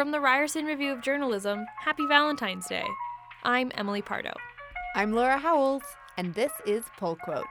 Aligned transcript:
From 0.00 0.12
the 0.12 0.20
Ryerson 0.20 0.64
Review 0.64 0.92
of 0.92 1.02
Journalism, 1.02 1.66
happy 1.78 2.06
Valentine's 2.06 2.66
Day. 2.66 2.86
I'm 3.42 3.70
Emily 3.74 4.00
Pardo. 4.00 4.32
I'm 4.94 5.12
Laura 5.12 5.36
Howells, 5.36 5.82
and 6.16 6.32
this 6.32 6.50
is 6.64 6.86
Pull 6.96 7.16
Quotes. 7.16 7.46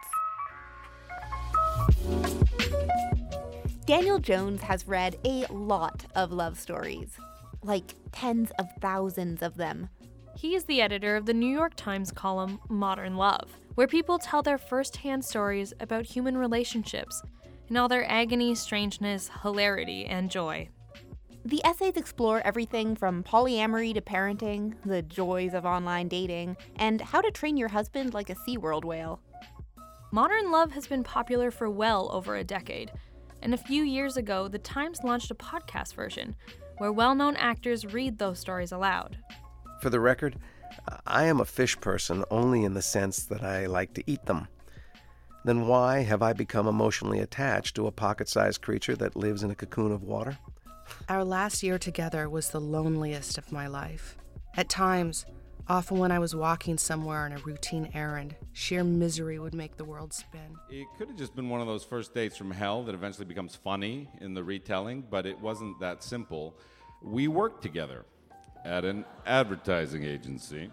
Daniel 3.86 4.18
Jones 4.18 4.64
has 4.64 4.88
read 4.88 5.20
a 5.24 5.46
lot 5.54 6.08
of 6.16 6.32
love 6.32 6.58
stories, 6.58 7.20
like 7.62 7.94
tens 8.12 8.50
of 8.58 8.66
thousands 8.82 9.44
of 9.44 9.56
them. 9.56 9.88
He 10.36 10.56
is 10.56 10.64
the 10.64 10.82
editor 10.82 11.16
of 11.16 11.28
the 11.28 11.36
New 11.36 11.56
York 11.56 11.76
Times 11.76 12.12
column 12.12 12.60
Modern 12.68 13.16
Love, 13.16 13.60
where 13.76 13.86
people 13.86 14.18
tell 14.18 14.42
their 14.42 14.58
first 14.58 14.98
hand 14.98 15.24
stories 15.24 15.72
about 15.80 16.08
human 16.08 16.36
relationships 16.36 17.22
in 17.68 17.78
all 17.78 17.88
their 17.88 18.10
agony, 18.10 18.56
strangeness, 18.56 19.30
hilarity, 19.44 20.08
and 20.08 20.32
joy. 20.32 20.68
The 21.46 21.64
essays 21.66 21.96
explore 21.96 22.42
everything 22.42 22.96
from 22.96 23.24
polyamory 23.24 23.94
to 23.94 24.02
parenting, 24.02 24.76
the 24.86 25.02
joys 25.02 25.54
of 25.54 25.66
online 25.66 26.10
dating, 26.10 26.58
and 26.76 27.00
how 27.00 27.22
to 27.22 27.32
train 27.32 27.56
your 27.56 27.70
husband 27.70 28.14
like 28.14 28.30
a 28.30 28.36
SeaWorld 28.36 28.84
whale. 28.84 29.22
Modern 30.12 30.52
Love 30.52 30.72
has 30.74 30.86
been 30.86 31.04
popular 31.04 31.50
for 31.50 31.70
well 31.70 32.10
over 32.12 32.36
a 32.36 32.44
decade, 32.44 32.92
and 33.42 33.54
a 33.54 33.58
few 33.58 33.84
years 33.84 34.18
ago, 34.18 34.48
the 34.48 34.60
Times 34.60 35.00
launched 35.04 35.32
a 35.32 35.36
podcast 35.36 35.96
version 35.96 36.36
where 36.78 36.92
well 36.92 37.16
known 37.16 37.36
actors 37.38 37.86
read 37.86 38.18
those 38.18 38.40
stories 38.40 38.72
aloud. 38.74 39.18
For 39.82 39.90
the 39.90 40.00
record, 40.00 40.38
I 41.08 41.24
am 41.26 41.40
a 41.40 41.46
fish 41.46 41.80
person 41.80 42.26
only 42.30 42.64
in 42.66 42.74
the 42.74 42.82
sense 42.82 43.24
that 43.26 43.44
I 43.44 43.66
like 43.66 43.94
to 43.94 44.04
eat 44.06 44.26
them. 44.26 44.50
Then 45.46 45.68
why 45.68 46.00
have 46.00 46.22
I 46.22 46.34
become 46.34 46.68
emotionally 46.68 47.20
attached 47.20 47.76
to 47.76 47.88
a 47.88 47.92
pocket 47.92 48.28
sized 48.28 48.62
creature 48.62 48.96
that 48.98 49.16
lives 49.16 49.42
in 49.42 49.52
a 49.52 49.56
cocoon 49.56 49.94
of 49.94 50.04
water? 50.04 50.38
Our 51.08 51.24
last 51.24 51.64
year 51.64 51.78
together 51.80 52.30
was 52.30 52.50
the 52.50 52.62
loneliest 52.62 53.38
of 53.38 53.52
my 53.52 53.68
life. 53.68 54.18
At 54.56 54.70
times, 54.70 55.26
often 55.68 55.98
when 55.98 56.12
I 56.12 56.20
was 56.20 56.36
walking 56.36 56.78
somewhere 56.78 57.26
on 57.26 57.32
a 57.32 57.38
routine 57.40 57.90
errand, 57.94 58.36
sheer 58.54 58.84
misery 58.84 59.40
would 59.40 59.54
make 59.54 59.78
the 59.78 59.86
world 59.86 60.14
spin. 60.14 60.58
It 60.70 60.88
could 60.98 61.08
have 61.10 61.18
just 61.18 61.36
been 61.36 61.50
one 61.50 61.62
of 61.62 61.68
those 61.68 61.84
first 61.84 62.14
dates 62.14 62.38
from 62.38 62.52
hell 62.52 62.84
that 62.84 62.96
eventually 62.96 63.26
becomes 63.26 63.56
funny 63.56 64.10
in 64.22 64.34
the 64.34 64.44
retelling, 64.44 65.06
but 65.10 65.26
it 65.26 65.40
wasn't 65.40 65.80
that 65.80 66.04
simple. 66.04 66.56
We 67.02 67.28
worked 67.28 67.62
together 67.62 68.06
at 68.66 68.84
an 68.86 69.06
advertising 69.26 70.04
agency. 70.04 70.72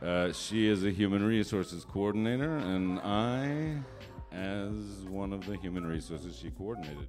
Uh, 0.00 0.32
she 0.32 0.68
is 0.68 0.84
a 0.84 0.90
human 0.90 1.24
resources 1.24 1.84
coordinator, 1.84 2.56
and 2.56 3.00
I 3.00 3.78
as 4.32 5.04
one 5.08 5.32
of 5.32 5.44
the 5.46 5.56
human 5.56 5.86
resources 5.86 6.36
she 6.36 6.50
coordinated. 6.50 7.08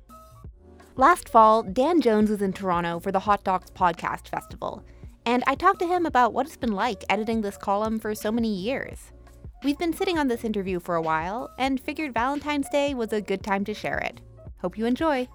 Last 0.95 1.29
fall, 1.29 1.63
Dan 1.63 2.01
Jones 2.01 2.29
was 2.29 2.41
in 2.41 2.51
Toronto 2.51 2.99
for 2.99 3.11
the 3.11 3.19
Hot 3.19 3.43
Docs 3.43 3.71
Podcast 3.71 4.27
Festival, 4.27 4.83
and 5.25 5.43
I 5.47 5.55
talked 5.55 5.79
to 5.79 5.87
him 5.87 6.05
about 6.05 6.33
what 6.33 6.45
it's 6.45 6.57
been 6.57 6.73
like 6.73 7.03
editing 7.09 7.41
this 7.41 7.57
column 7.57 7.99
for 7.99 8.13
so 8.13 8.31
many 8.31 8.53
years. 8.53 9.11
We've 9.63 9.77
been 9.77 9.93
sitting 9.93 10.17
on 10.17 10.27
this 10.27 10.43
interview 10.43 10.79
for 10.79 10.95
a 10.95 11.01
while 11.01 11.49
and 11.57 11.79
figured 11.79 12.13
Valentine's 12.13 12.67
Day 12.69 12.93
was 12.93 13.13
a 13.13 13.21
good 13.21 13.43
time 13.43 13.63
to 13.65 13.73
share 13.73 13.99
it. 13.99 14.19
Hope 14.61 14.77
you 14.77 14.85
enjoy. 14.85 15.27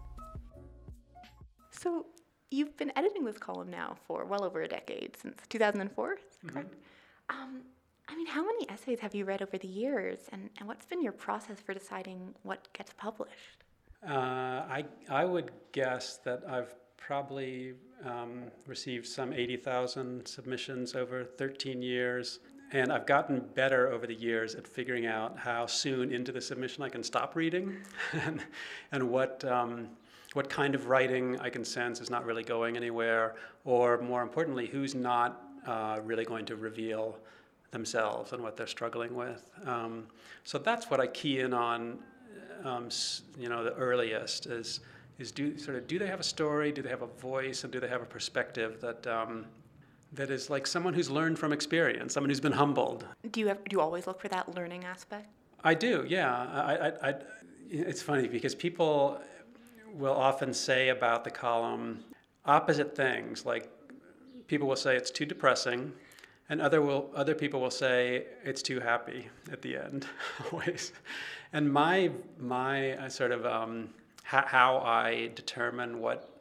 So, 1.70 2.06
you've 2.50 2.76
been 2.76 2.92
editing 2.96 3.24
this 3.24 3.38
column 3.38 3.70
now 3.70 3.96
for 4.06 4.24
well 4.26 4.44
over 4.44 4.62
a 4.62 4.68
decade, 4.68 5.16
since 5.16 5.40
2004, 5.48 6.18
correct? 6.46 6.70
Mm-hmm. 6.70 7.42
Um, 7.42 7.62
I 8.08 8.16
mean, 8.16 8.26
how 8.26 8.44
many 8.44 8.68
essays 8.68 9.00
have 9.00 9.14
you 9.14 9.24
read 9.24 9.40
over 9.40 9.56
the 9.56 9.68
years, 9.68 10.18
and, 10.30 10.50
and 10.58 10.68
what's 10.68 10.84
been 10.84 11.02
your 11.02 11.12
process 11.12 11.60
for 11.60 11.72
deciding 11.72 12.34
what 12.42 12.68
gets 12.74 12.92
published? 12.92 13.63
Uh, 14.08 14.64
I, 14.68 14.84
I 15.08 15.24
would 15.24 15.50
guess 15.72 16.18
that 16.24 16.42
I've 16.48 16.74
probably 16.96 17.74
um, 18.04 18.44
received 18.66 19.06
some 19.06 19.32
80,000 19.32 20.26
submissions 20.26 20.94
over 20.94 21.24
13 21.24 21.82
years. 21.82 22.40
And 22.72 22.92
I've 22.92 23.06
gotten 23.06 23.40
better 23.54 23.92
over 23.92 24.06
the 24.06 24.14
years 24.14 24.54
at 24.54 24.66
figuring 24.66 25.06
out 25.06 25.38
how 25.38 25.66
soon 25.66 26.12
into 26.12 26.32
the 26.32 26.40
submission 26.40 26.82
I 26.82 26.88
can 26.88 27.02
stop 27.02 27.36
reading 27.36 27.76
and, 28.12 28.42
and 28.90 29.10
what, 29.10 29.44
um, 29.44 29.88
what 30.32 30.48
kind 30.48 30.74
of 30.74 30.88
writing 30.88 31.38
I 31.40 31.50
can 31.50 31.64
sense 31.64 32.00
is 32.00 32.10
not 32.10 32.24
really 32.24 32.42
going 32.42 32.76
anywhere, 32.76 33.36
or 33.64 33.98
more 33.98 34.22
importantly, 34.22 34.66
who's 34.66 34.94
not 34.94 35.42
uh, 35.66 36.00
really 36.04 36.24
going 36.24 36.46
to 36.46 36.56
reveal 36.56 37.18
themselves 37.70 38.32
and 38.32 38.42
what 38.42 38.56
they're 38.56 38.66
struggling 38.66 39.14
with. 39.14 39.44
Um, 39.66 40.06
so 40.42 40.58
that's 40.58 40.90
what 40.90 41.00
I 41.00 41.06
key 41.06 41.40
in 41.40 41.52
on 41.52 41.98
um, 42.64 42.88
you 43.38 43.48
know, 43.48 43.64
the 43.64 43.74
earliest 43.74 44.46
is 44.46 44.80
is 45.18 45.30
do 45.30 45.56
sort 45.58 45.76
of 45.76 45.86
do 45.86 45.98
they 45.98 46.06
have 46.06 46.20
a 46.20 46.24
story, 46.24 46.72
do 46.72 46.82
they 46.82 46.88
have 46.88 47.02
a 47.02 47.06
voice, 47.06 47.64
and 47.64 47.72
do 47.72 47.80
they 47.80 47.88
have 47.88 48.02
a 48.02 48.06
perspective 48.06 48.80
that 48.80 49.06
um, 49.06 49.46
that 50.14 50.30
is 50.30 50.50
like 50.50 50.66
someone 50.66 50.94
who's 50.94 51.10
learned 51.10 51.38
from 51.38 51.52
experience, 51.52 52.14
someone 52.14 52.30
who's 52.30 52.40
been 52.40 52.52
humbled. 52.52 53.06
Do 53.30 53.40
you 53.40 53.48
have, 53.48 53.62
do 53.64 53.74
you 53.74 53.80
always 53.80 54.06
look 54.06 54.20
for 54.20 54.28
that 54.28 54.54
learning 54.54 54.84
aspect? 54.84 55.28
I 55.62 55.74
do, 55.74 56.04
yeah. 56.08 56.32
I, 56.32 57.08
I, 57.08 57.10
I, 57.10 57.14
it's 57.70 58.02
funny 58.02 58.28
because 58.28 58.54
people 58.54 59.20
will 59.92 60.14
often 60.14 60.52
say 60.52 60.90
about 60.90 61.24
the 61.24 61.30
column 61.30 62.04
opposite 62.44 62.94
things. 62.94 63.44
Like 63.46 63.70
people 64.46 64.68
will 64.68 64.76
say 64.76 64.96
it's 64.96 65.10
too 65.10 65.24
depressing, 65.24 65.92
and 66.48 66.60
other 66.60 66.82
will 66.82 67.10
other 67.14 67.34
people 67.34 67.60
will 67.60 67.70
say 67.70 68.26
it's 68.44 68.62
too 68.62 68.80
happy 68.80 69.28
at 69.50 69.62
the 69.62 69.76
end 69.76 70.06
always. 70.52 70.92
And 71.52 71.72
my 71.72 72.10
my 72.38 72.92
uh, 72.92 73.08
sort 73.08 73.32
of 73.32 73.46
um, 73.46 73.90
ha- 74.24 74.46
how 74.46 74.78
I 74.78 75.30
determine 75.34 76.00
what 76.00 76.33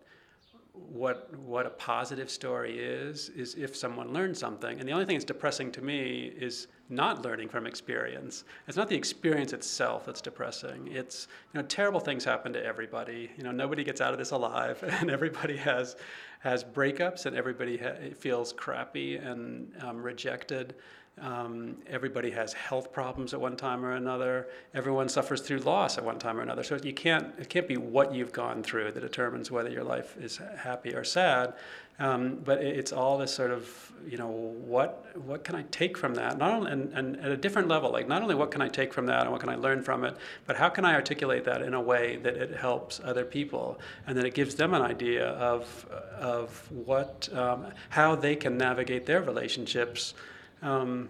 what 0.74 1.32
what 1.38 1.68
a 1.68 1.70
positive 1.70 2.32
story 2.32 2.80
is 2.80 3.30
is 3.30 3.54
if 3.56 3.76
someone 3.76 4.12
learns 4.12 4.40
something. 4.40 4.80
And 4.80 4.90
the 4.90 4.92
only 4.92 5.06
thing 5.06 5.16
that's 5.16 5.26
depressing 5.26 5.72
to 5.74 5.82
me 5.82 6.34
is 6.36 6.68
not 6.90 7.24
learning 7.24 7.50
from 7.50 7.68
experience. 7.68 8.44
It's 8.68 8.76
not 8.76 8.90
the 8.90 8.96
experience 8.96 9.54
itself 9.54 10.06
that's 10.06 10.22
depressing. 10.22 10.90
It's 10.92 11.28
you 11.54 11.62
know 11.62 11.68
terrible 11.68 12.00
things 12.00 12.26
happen 12.26 12.54
to 12.54 12.66
everybody. 12.66 13.30
You 13.38 13.44
know 13.44 13.52
nobody 13.52 13.84
gets 13.84 14.02
out 14.02 14.14
of 14.14 14.20
this 14.20 14.32
alive 14.32 14.84
and 15.00 15.12
everybody 15.12 15.58
has 15.58 15.96
has 16.40 16.64
breakups 16.64 17.28
and 17.28 17.36
everybody 17.36 17.78
ha- 17.78 18.14
feels 18.18 18.52
crappy 18.52 19.18
and 19.18 19.72
um, 19.82 20.02
rejected 20.02 20.74
um, 21.22 21.78
everybody 21.88 22.32
has 22.32 22.54
health 22.54 22.92
problems 22.92 23.34
at 23.34 23.40
one 23.40 23.56
time 23.56 23.86
or 23.86 23.92
another. 23.92 24.48
Everyone 24.74 25.08
suffers 25.08 25.42
through 25.42 25.60
loss 25.60 25.98
at 25.98 26.04
one 26.04 26.18
time 26.18 26.40
or 26.40 26.42
another. 26.42 26.64
So 26.64 26.78
you 26.82 26.94
can't 26.94 27.34
it 27.38 27.50
can't 27.50 27.68
be 27.68 27.78
what 27.78 28.14
you've 28.14 28.32
gone 28.32 28.64
through 28.64 28.92
that 28.94 29.02
determines 29.02 29.52
whether 29.52 29.70
your 29.70 29.84
life 29.84 30.18
is 30.18 30.40
happy 30.58 30.96
or 30.96 31.04
sad. 31.04 31.54
Um, 32.00 32.42
but 32.44 32.64
it's 32.64 32.92
all 32.92 33.20
this 33.20 33.32
sort 33.32 33.52
of 33.52 33.92
you 34.08 34.18
know 34.18 34.28
what 34.28 35.16
what 35.24 35.44
can 35.44 35.56
I 35.56 35.64
take 35.70 36.00
from 36.00 36.16
that? 36.16 36.40
Not 36.40 36.52
only 36.52 36.72
and, 36.72 36.92
and 36.94 37.18
at 37.18 37.32
a 37.32 37.38
different 37.38 37.68
level, 37.68 37.92
like 37.92 38.08
not 38.08 38.24
only 38.24 38.34
what 38.34 38.50
can 38.50 38.64
I 38.64 38.68
take 38.68 38.92
from 38.92 39.06
that 39.06 39.22
and 39.22 39.32
what 39.32 39.40
can 39.40 39.50
I 39.50 39.56
learn 39.56 39.84
from 39.84 40.04
it, 40.04 40.18
but 40.48 40.56
how 40.56 40.70
can 40.70 40.84
I 40.84 40.96
articulate 40.96 41.46
that 41.46 41.62
in 41.62 41.76
a 41.76 41.82
way 41.82 42.18
that 42.18 42.36
it 42.36 42.56
helps 42.56 43.00
other 43.04 43.24
people 43.24 43.80
and 44.08 44.18
that 44.18 44.26
it 44.26 44.34
gives 44.34 44.56
them 44.56 44.74
an 44.74 44.82
idea 44.82 45.28
of 45.28 45.86
of 46.18 46.72
what 46.72 47.30
um, 47.34 47.68
how 47.90 48.16
they 48.16 48.36
can 48.36 48.58
navigate 48.58 49.06
their 49.06 49.22
relationships 49.22 50.16
um, 50.64 51.10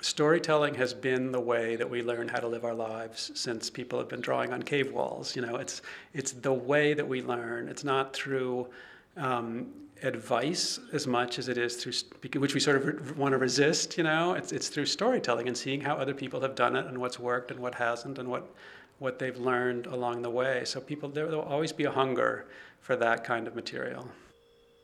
storytelling 0.00 0.74
has 0.74 0.92
been 0.92 1.32
the 1.32 1.40
way 1.40 1.76
that 1.76 1.88
we 1.88 2.02
learn 2.02 2.28
how 2.28 2.38
to 2.38 2.48
live 2.48 2.64
our 2.64 2.74
lives 2.74 3.30
since 3.34 3.70
people 3.70 3.98
have 3.98 4.08
been 4.08 4.20
drawing 4.20 4.52
on 4.52 4.62
cave 4.62 4.92
walls. 4.92 5.34
You 5.34 5.42
know, 5.42 5.56
it's 5.56 5.82
it's 6.12 6.32
the 6.32 6.52
way 6.52 6.94
that 6.94 7.06
we 7.06 7.22
learn. 7.22 7.68
It's 7.68 7.84
not 7.84 8.12
through 8.12 8.68
um, 9.16 9.68
advice 10.02 10.78
as 10.92 11.06
much 11.06 11.38
as 11.38 11.48
it 11.48 11.56
is 11.56 11.76
through 11.76 12.40
which 12.40 12.54
we 12.54 12.60
sort 12.60 12.76
of 12.76 12.86
re- 12.86 13.12
want 13.16 13.32
to 13.32 13.38
resist. 13.38 13.96
You 13.96 14.04
know, 14.04 14.34
it's 14.34 14.52
it's 14.52 14.68
through 14.68 14.86
storytelling 14.86 15.48
and 15.48 15.56
seeing 15.56 15.80
how 15.80 15.94
other 15.96 16.14
people 16.14 16.40
have 16.40 16.54
done 16.54 16.76
it 16.76 16.86
and 16.86 16.98
what's 16.98 17.18
worked 17.18 17.50
and 17.50 17.60
what 17.60 17.74
hasn't 17.74 18.18
and 18.18 18.28
what 18.28 18.54
what 18.98 19.18
they've 19.18 19.38
learned 19.38 19.86
along 19.86 20.22
the 20.22 20.30
way. 20.30 20.64
So 20.64 20.80
people 20.80 21.08
there 21.08 21.26
will 21.26 21.40
always 21.40 21.72
be 21.72 21.84
a 21.84 21.90
hunger 21.90 22.46
for 22.80 22.96
that 22.96 23.24
kind 23.24 23.46
of 23.46 23.54
material. 23.54 24.08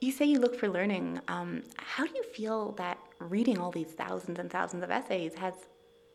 You 0.01 0.11
say 0.11 0.25
you 0.25 0.41
look 0.41 0.59
for 0.59 0.69
learning. 0.69 1.21
Um, 1.29 1.63
how 1.77 2.05
do 2.05 2.13
you 2.17 2.25
feel 2.25 2.73
that 2.73 2.99
reading 3.23 3.59
all 3.59 3.71
these 3.71 3.93
thousands 3.93 4.39
and 4.39 4.51
thousands 4.51 4.83
of 4.83 4.91
essays 4.91 5.35
has 5.35 5.55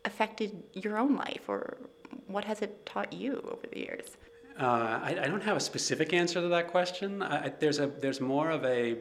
affected 0.04 0.62
your 0.72 0.98
own 0.98 1.16
life, 1.16 1.42
or 1.48 1.78
what 2.26 2.44
has 2.44 2.62
it 2.62 2.84
taught 2.86 3.12
you 3.12 3.42
over 3.50 3.66
the 3.70 3.78
years? 3.78 4.16
Uh, 4.60 5.00
I, 5.02 5.16
I, 5.22 5.28
don't 5.28 5.42
have 5.42 5.56
a 5.56 5.60
specific 5.60 6.12
answer 6.12 6.40
to 6.40 6.48
that 6.48 6.68
question. 6.68 7.22
I, 7.22 7.52
there's 7.60 7.78
a 7.78 7.86
there's 7.86 8.20
more 8.20 8.50
of 8.50 8.64
a 8.64 8.96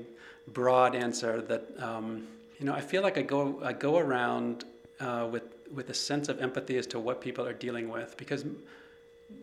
broad 0.50 0.96
answer 0.96 1.42
that 1.42 1.66
um, 1.80 2.28
you 2.60 2.66
know. 2.66 2.74
I 2.74 2.82
feel 2.82 3.02
like 3.02 3.18
I 3.18 3.24
go 3.24 3.60
I 3.64 3.74
go 3.74 3.98
around 3.98 4.66
uh, 5.00 5.28
with 5.32 5.44
with 5.74 5.90
a 5.90 5.94
sense 5.94 6.30
of 6.30 6.40
empathy 6.42 6.78
as 6.78 6.86
to 6.88 7.00
what 7.00 7.22
people 7.22 7.46
are 7.46 7.54
dealing 7.54 7.90
with 7.90 8.16
because 8.18 8.46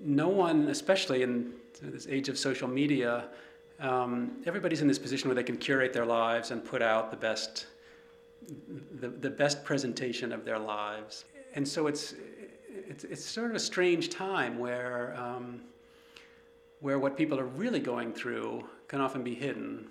no 0.00 0.28
one, 0.28 0.68
especially 0.68 1.22
in 1.22 1.52
this 1.82 2.06
age 2.08 2.28
of 2.28 2.38
social 2.38 2.68
media, 2.68 3.24
um, 3.80 4.42
everybody's 4.46 4.80
in 4.80 4.88
this 4.88 4.98
position 4.98 5.28
where 5.28 5.34
they 5.34 5.42
can 5.42 5.56
curate 5.56 5.92
their 5.92 6.06
lives 6.06 6.50
and 6.50 6.64
put 6.64 6.82
out 6.82 7.10
the 7.10 7.16
best, 7.16 7.66
the, 9.00 9.08
the 9.08 9.30
best 9.30 9.64
presentation 9.64 10.32
of 10.32 10.44
their 10.44 10.58
lives. 10.58 11.24
And 11.54 11.66
so 11.66 11.86
it's, 11.86 12.14
it's, 12.68 13.04
it's 13.04 13.24
sort 13.24 13.50
of 13.50 13.56
a 13.56 13.60
strange 13.60 14.10
time 14.10 14.58
where, 14.58 15.14
um, 15.16 15.60
where 16.80 16.98
what 16.98 17.16
people 17.16 17.38
are 17.38 17.46
really 17.46 17.80
going 17.80 18.12
through 18.12 18.64
can 18.88 19.00
often 19.00 19.22
be 19.22 19.34
hidden. 19.34 19.88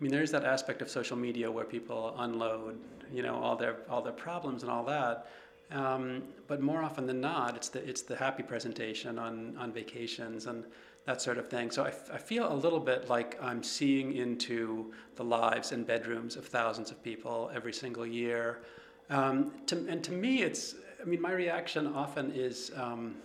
I 0.00 0.02
mean, 0.02 0.12
there's 0.12 0.30
that 0.30 0.44
aspect 0.44 0.80
of 0.80 0.88
social 0.88 1.16
media 1.16 1.50
where 1.50 1.64
people 1.64 2.14
unload, 2.18 2.78
you 3.12 3.22
know, 3.22 3.34
all 3.34 3.54
their 3.54 3.76
all 3.90 4.00
their 4.00 4.14
problems 4.14 4.62
and 4.62 4.70
all 4.72 4.84
that. 4.84 5.30
Um, 5.70 6.22
but 6.46 6.62
more 6.62 6.82
often 6.82 7.06
than 7.06 7.20
not, 7.20 7.54
it's 7.54 7.68
the 7.68 7.86
it's 7.86 8.02
the 8.02 8.16
happy 8.16 8.42
presentation 8.42 9.18
on 9.18 9.56
on 9.58 9.72
vacations 9.72 10.46
and 10.46 10.64
that 11.06 11.20
sort 11.22 11.38
of 11.38 11.48
thing. 11.48 11.70
So 11.70 11.84
I, 11.84 11.88
f- 11.88 12.10
I 12.12 12.18
feel 12.18 12.52
a 12.52 12.54
little 12.54 12.80
bit 12.80 13.08
like 13.08 13.38
I'm 13.42 13.62
seeing 13.62 14.16
into 14.16 14.92
the 15.16 15.24
lives 15.24 15.72
and 15.72 15.86
bedrooms 15.86 16.36
of 16.36 16.46
thousands 16.46 16.90
of 16.90 17.02
people 17.02 17.50
every 17.54 17.72
single 17.72 18.06
year. 18.06 18.60
Um, 19.08 19.52
to, 19.66 19.86
and 19.88 20.04
to 20.04 20.12
me, 20.12 20.42
it's 20.42 20.74
I 21.00 21.04
mean, 21.04 21.20
my 21.20 21.32
reaction 21.32 21.86
often 21.86 22.32
is. 22.32 22.70
Um, 22.76 23.16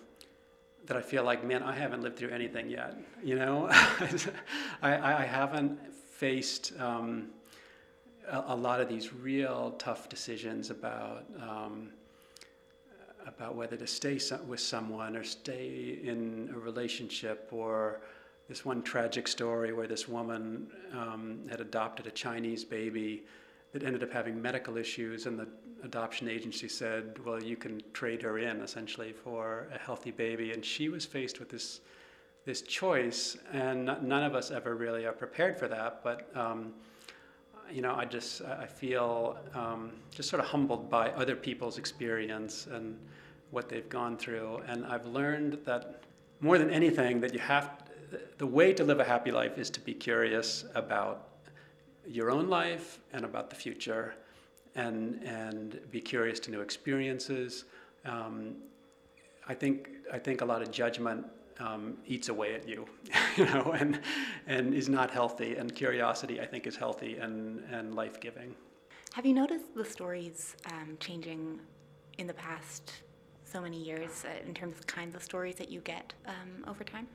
that 0.88 0.98
I 0.98 1.02
feel 1.02 1.24
like, 1.24 1.44
man, 1.44 1.64
I 1.64 1.74
haven't 1.74 2.02
lived 2.02 2.18
through 2.18 2.30
anything 2.30 2.70
yet. 2.70 2.96
You 3.24 3.36
know, 3.36 3.68
I, 4.82 5.22
I 5.22 5.26
haven't 5.26 5.80
faced 5.94 6.74
um, 6.80 7.30
a, 8.28 8.44
a, 8.48 8.56
lot 8.56 8.80
of 8.82 8.88
these 8.88 9.14
real 9.14 9.72
tough 9.78 10.10
decisions 10.10 10.70
about 10.70 11.26
um, 11.42 11.90
about 13.28 13.56
whether 13.56 13.76
to 13.78 13.88
stay 13.88 14.20
with 14.48 14.60
someone 14.60 15.16
or 15.16 15.24
stay 15.24 16.00
in 16.04 16.50
a 16.54 16.60
relationship 16.60 17.50
or 17.52 18.02
this 18.48 18.64
one 18.64 18.84
tragic 18.84 19.28
story 19.28 19.74
where 19.74 19.88
this 19.88 20.08
woman 20.08 20.68
um, 20.94 21.40
had 21.50 21.60
adopted 21.60 22.06
a 22.06 22.12
Chinese 22.12 22.64
baby 22.64 23.24
that 23.74 23.84
ended 23.84 24.04
up 24.04 24.12
having 24.12 24.42
medical 24.42 24.78
issues, 24.78 25.26
and 25.26 25.38
the 25.38 25.48
adoption 25.84 26.30
agency 26.30 26.70
said, 26.70 27.20
"Well, 27.26 27.44
you 27.44 27.58
can 27.58 27.82
trade 27.94 28.22
her 28.22 28.38
in 28.38 28.62
essentially 28.62 29.12
for 29.12 29.68
a 29.74 29.78
healthy 29.78 30.12
baby." 30.12 30.54
And 30.54 30.64
she 30.64 30.90
was 30.90 31.06
faced 31.06 31.40
with 31.40 31.50
this 31.50 31.82
this 32.46 32.62
choice, 32.62 33.38
and 33.52 33.86
none 33.86 34.24
of 34.24 34.36
us 34.36 34.52
ever 34.52 34.76
really 34.76 35.06
are 35.06 35.12
prepared 35.12 35.58
for 35.58 35.68
that. 35.68 36.04
But 36.04 36.30
um, 36.36 36.74
you 37.72 37.82
know, 37.82 37.96
I 37.96 38.06
just 38.06 38.42
I 38.42 38.66
feel 38.66 39.38
um, 39.54 39.92
just 40.12 40.30
sort 40.30 40.42
of 40.42 40.48
humbled 40.48 40.90
by 40.90 41.10
other 41.12 41.36
people's 41.36 41.78
experience 41.78 42.68
and 42.68 42.98
what 43.52 43.70
they've 43.70 43.90
gone 43.90 44.18
through, 44.18 44.62
and 44.68 44.86
I've 44.86 45.06
learned 45.06 45.60
that 45.66 46.04
more 46.40 46.58
than 46.58 46.70
anything, 46.70 47.20
that 47.22 47.34
you 47.34 47.40
have 47.40 47.84
the 48.38 48.48
way 48.48 48.74
to 48.74 48.84
live 48.84 49.00
a 49.00 49.04
happy 49.04 49.32
life 49.32 49.58
is 49.58 49.70
to 49.72 49.80
be 49.80 49.94
curious 49.94 50.66
about 50.76 51.30
your 52.08 52.30
own 52.30 52.50
life 52.50 53.00
and 53.14 53.26
about 53.26 53.50
the 53.50 53.56
future, 53.56 54.16
and 54.76 55.22
and 55.24 55.80
be 55.92 56.02
curious 56.02 56.40
to 56.42 56.52
new 56.52 56.62
experiences. 56.62 57.66
Um, 58.06 58.56
I 59.48 59.54
think 59.54 59.90
I 60.12 60.20
think 60.20 60.42
a 60.42 60.46
lot 60.46 60.62
of 60.62 60.72
judgment 60.72 61.26
um, 61.60 61.98
eats 62.06 62.30
away 62.30 62.54
at 62.56 62.68
you, 62.68 62.86
you 63.38 63.46
know, 63.46 63.76
and 63.78 64.00
and 64.48 64.74
is 64.74 64.90
not 64.90 65.12
healthy. 65.12 65.56
And 65.56 65.74
curiosity, 65.74 66.42
I 66.42 66.46
think, 66.46 66.68
is 66.68 66.76
healthy 66.76 67.18
and 67.18 67.64
and 67.72 67.96
life 67.96 68.20
giving. 68.20 68.56
Have 69.14 69.26
you 69.26 69.34
noticed 69.34 69.74
the 69.74 69.86
stories 69.86 70.58
um, 70.72 70.98
changing 71.00 71.60
in 72.18 72.28
the 72.28 72.34
past 72.34 72.92
so 73.46 73.62
many 73.62 73.82
years 73.82 74.26
uh, 74.26 74.46
in 74.46 74.54
terms 74.54 74.74
of 74.74 74.86
the 74.86 74.92
kinds 74.92 75.16
of 75.16 75.24
stories 75.24 75.56
that 75.56 75.70
you 75.70 75.80
get 75.82 76.14
um, 76.28 76.66
over 76.68 76.84
time? 76.84 77.08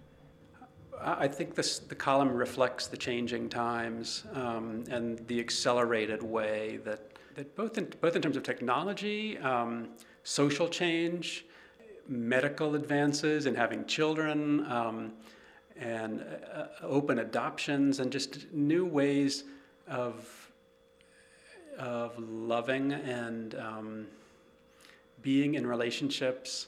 I 1.02 1.28
think 1.28 1.54
this, 1.54 1.78
the 1.78 1.94
column 1.94 2.31
reflects 2.31 2.86
the 2.86 2.96
changing 2.96 3.48
times 3.48 4.25
um, 4.34 4.84
and 4.90 5.19
the 5.28 5.40
accelerated 5.40 6.22
way 6.22 6.78
that, 6.84 7.00
that 7.34 7.54
both, 7.56 7.78
in, 7.78 7.93
both 8.00 8.16
in 8.16 8.22
terms 8.22 8.36
of 8.36 8.43
technology, 8.43 9.38
um, 9.38 9.90
social 10.25 10.69
change, 10.69 11.46
medical 12.10 12.74
advances 12.74 13.46
and 13.46 13.56
having 13.56 13.86
children, 13.86 14.66
um, 14.66 15.12
and 15.78 16.22
uh, 16.52 16.64
open 16.82 17.20
adoptions, 17.20 18.00
and 18.00 18.10
just 18.10 18.52
new 18.52 18.84
ways 18.84 19.44
of, 19.88 20.50
of 21.78 22.18
loving 22.18 22.92
and 22.92 23.54
um, 23.54 24.06
being 25.22 25.54
in 25.54 25.66
relationships. 25.66 26.66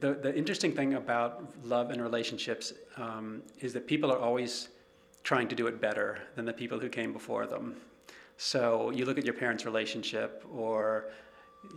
The, 0.00 0.14
the 0.14 0.36
interesting 0.36 0.72
thing 0.72 0.94
about 0.94 1.52
love 1.64 1.90
and 1.90 2.02
relationships 2.02 2.74
um, 2.98 3.42
is 3.60 3.72
that 3.72 3.86
people 3.86 4.12
are 4.12 4.18
always 4.18 4.68
trying 5.24 5.48
to 5.48 5.54
do 5.54 5.66
it 5.66 5.80
better 5.80 6.18
than 6.36 6.44
the 6.44 6.52
people 6.52 6.78
who 6.78 6.88
came 6.88 7.12
before 7.12 7.46
them. 7.46 7.76
So 8.36 8.90
you 8.90 9.04
look 9.04 9.18
at 9.18 9.24
your 9.24 9.34
parents' 9.34 9.64
relationship 9.64 10.44
or 10.52 11.10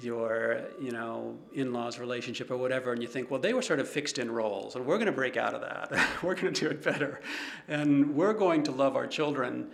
your 0.01 0.61
you 0.79 0.91
know 0.91 1.37
in-laws 1.53 1.99
relationship 1.99 2.49
or 2.49 2.57
whatever 2.57 2.91
and 2.91 3.01
you 3.01 3.07
think 3.07 3.29
well 3.29 3.39
they 3.39 3.53
were 3.53 3.61
sort 3.61 3.79
of 3.79 3.87
fixed 3.87 4.17
in 4.17 4.29
roles 4.31 4.75
and 4.75 4.85
we're 4.85 4.97
going 4.97 5.05
to 5.05 5.11
break 5.11 5.37
out 5.37 5.53
of 5.53 5.61
that. 5.61 5.91
We're 6.23 6.35
going 6.35 6.53
to 6.53 6.59
do 6.59 6.67
it 6.69 6.83
better. 6.83 7.21
And 7.67 8.15
we're 8.15 8.33
going 8.33 8.63
to 8.63 8.71
love 8.71 8.95
our 8.95 9.07
children 9.07 9.69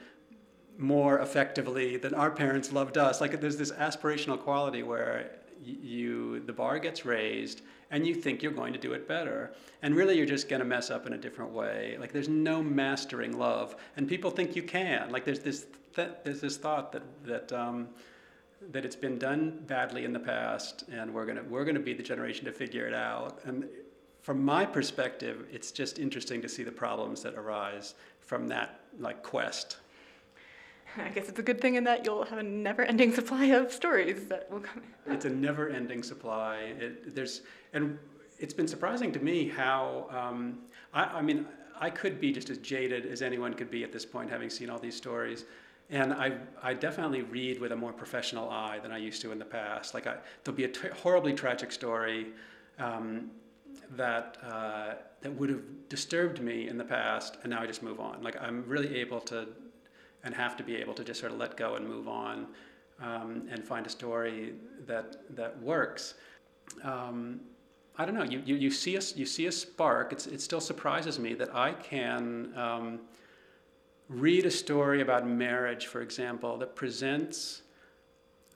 more 0.77 1.19
effectively 1.19 1.97
than 1.97 2.13
our 2.13 2.31
parents 2.31 2.71
loved 2.71 2.97
us. 2.97 3.21
Like 3.21 3.39
there's 3.39 3.57
this 3.57 3.71
aspirational 3.71 4.39
quality 4.39 4.83
where 4.83 5.31
you 5.63 6.41
the 6.41 6.53
bar 6.53 6.79
gets 6.79 7.05
raised 7.05 7.61
and 7.91 8.07
you 8.07 8.15
think 8.15 8.41
you're 8.41 8.51
going 8.51 8.73
to 8.73 8.79
do 8.79 8.93
it 8.93 9.07
better. 9.07 9.53
And 9.81 9.95
really 9.95 10.17
you're 10.17 10.25
just 10.25 10.49
going 10.49 10.61
to 10.61 10.65
mess 10.65 10.89
up 10.89 11.05
in 11.07 11.13
a 11.13 11.17
different 11.17 11.51
way. 11.51 11.97
Like 11.99 12.11
there's 12.11 12.29
no 12.29 12.61
mastering 12.61 13.37
love 13.37 13.75
and 13.95 14.07
people 14.07 14.31
think 14.31 14.55
you 14.55 14.63
can. 14.63 15.11
Like 15.11 15.25
there's 15.25 15.39
this 15.39 15.67
th- 15.95 16.09
there's 16.23 16.41
this 16.41 16.57
thought 16.57 16.91
that 16.91 17.03
that 17.25 17.53
um, 17.53 17.89
that 18.69 18.85
it's 18.85 18.95
been 18.95 19.17
done 19.17 19.63
badly 19.67 20.05
in 20.05 20.13
the 20.13 20.19
past 20.19 20.83
and 20.91 21.13
we're 21.13 21.25
going 21.25 21.37
to 21.37 21.43
we're 21.43 21.65
to 21.65 21.79
be 21.79 21.93
the 21.93 22.03
generation 22.03 22.45
to 22.45 22.51
figure 22.51 22.87
it 22.87 22.93
out 22.93 23.39
and 23.45 23.67
from 24.21 24.43
my 24.43 24.65
perspective 24.65 25.47
it's 25.51 25.71
just 25.71 25.97
interesting 25.97 26.41
to 26.41 26.49
see 26.49 26.63
the 26.63 26.71
problems 26.71 27.23
that 27.23 27.33
arise 27.33 27.95
from 28.19 28.47
that 28.47 28.81
like 28.99 29.23
quest 29.23 29.77
I 30.97 31.09
guess 31.09 31.29
it's 31.29 31.39
a 31.39 31.43
good 31.43 31.61
thing 31.61 31.75
in 31.75 31.83
that 31.85 32.05
you'll 32.05 32.25
have 32.25 32.37
a 32.37 32.43
never-ending 32.43 33.13
supply 33.13 33.45
of 33.45 33.71
stories 33.71 34.27
that 34.27 34.51
will 34.51 34.59
come. 34.59 34.83
It's 35.07 35.25
a 35.25 35.29
never-ending 35.29 36.03
supply. 36.03 36.73
It, 36.79 37.15
there's, 37.15 37.41
and 37.73 37.97
it's 38.39 38.53
been 38.53 38.67
surprising 38.67 39.11
to 39.13 39.19
me 39.19 39.47
how. 39.47 40.07
Um, 40.09 40.59
I, 40.93 41.03
I, 41.05 41.21
mean, 41.21 41.45
I 41.79 41.89
could 41.89 42.19
be 42.19 42.33
just 42.33 42.49
as 42.49 42.57
jaded 42.57 43.05
as 43.05 43.21
anyone 43.21 43.53
could 43.53 43.71
be 43.71 43.83
at 43.83 43.93
this 43.93 44.05
point, 44.05 44.29
having 44.29 44.49
seen 44.49 44.69
all 44.69 44.79
these 44.79 44.95
stories. 44.95 45.45
And 45.91 46.13
I, 46.13 46.37
I 46.63 46.73
definitely 46.73 47.21
read 47.21 47.59
with 47.59 47.73
a 47.73 47.75
more 47.75 47.91
professional 47.91 48.49
eye 48.49 48.79
than 48.79 48.93
I 48.93 48.97
used 48.97 49.21
to 49.23 49.31
in 49.33 49.39
the 49.39 49.45
past. 49.45 49.93
Like, 49.93 50.07
I, 50.07 50.15
there'll 50.43 50.55
be 50.55 50.63
a 50.63 50.69
t- 50.69 50.87
horribly 51.03 51.33
tragic 51.33 51.71
story 51.71 52.27
um, 52.79 53.29
that 53.91 54.37
uh, 54.41 54.93
that 55.19 55.33
would 55.33 55.49
have 55.49 55.61
disturbed 55.89 56.41
me 56.41 56.69
in 56.69 56.77
the 56.77 56.83
past, 56.83 57.37
and 57.43 57.51
now 57.51 57.61
I 57.61 57.67
just 57.67 57.83
move 57.83 57.99
on. 57.99 58.23
Like, 58.23 58.41
I'm 58.41 58.63
really 58.67 58.97
able 58.97 59.19
to 59.21 59.47
and 60.23 60.33
have 60.33 60.55
to 60.55 60.63
be 60.63 60.75
able 60.77 60.93
to 60.93 61.03
just 61.03 61.19
sort 61.19 61.31
of 61.31 61.37
let 61.39 61.57
go 61.57 61.75
and 61.75 61.87
move 61.87 62.07
on 62.07 62.47
um, 63.01 63.47
and 63.51 63.63
find 63.63 63.85
a 63.85 63.89
story 63.89 64.53
that 64.85 65.35
that 65.35 65.61
works. 65.61 66.13
Um, 66.83 67.41
I 67.97 68.05
don't 68.05 68.15
know. 68.15 68.23
You, 68.23 68.41
you, 68.45 68.55
you 68.55 68.71
see 68.71 68.95
a, 68.95 69.01
you 69.15 69.25
see 69.25 69.47
a 69.47 69.51
spark. 69.51 70.13
It's, 70.13 70.25
it 70.25 70.41
still 70.41 70.61
surprises 70.61 71.19
me 71.19 71.33
that 71.33 71.53
I 71.53 71.73
can 71.73 72.53
um, 72.55 72.99
read 74.11 74.45
a 74.45 74.51
story 74.51 75.01
about 75.01 75.27
marriage, 75.27 75.87
for 75.87 76.01
example, 76.01 76.57
that 76.57 76.75
presents 76.75 77.61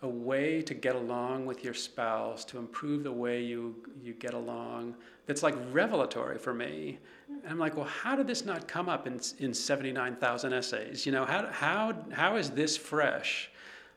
a 0.01 0.07
way 0.07 0.61
to 0.61 0.73
get 0.73 0.95
along 0.95 1.45
with 1.45 1.63
your 1.63 1.73
spouse, 1.73 2.43
to 2.45 2.57
improve 2.57 3.03
the 3.03 3.11
way 3.11 3.41
you, 3.41 3.75
you 4.03 4.13
get 4.13 4.33
along, 4.33 4.95
that's 5.25 5.41
like 5.41 5.55
revelatory 5.71 6.37
for 6.37 6.53
me. 6.53 6.99
And 7.27 7.51
I'm 7.51 7.57
like, 7.57 7.75
well, 7.75 7.85
how 7.85 8.15
did 8.15 8.27
this 8.27 8.45
not 8.45 8.67
come 8.67 8.89
up 8.89 9.07
in, 9.07 9.19
in 9.39 9.53
79,000 9.53 10.53
essays? 10.53 11.05
You 11.05 11.13
know, 11.13 11.25
how, 11.25 11.47
how, 11.47 11.95
how 12.11 12.35
is 12.35 12.51
this 12.51 12.75
fresh? 12.75 13.49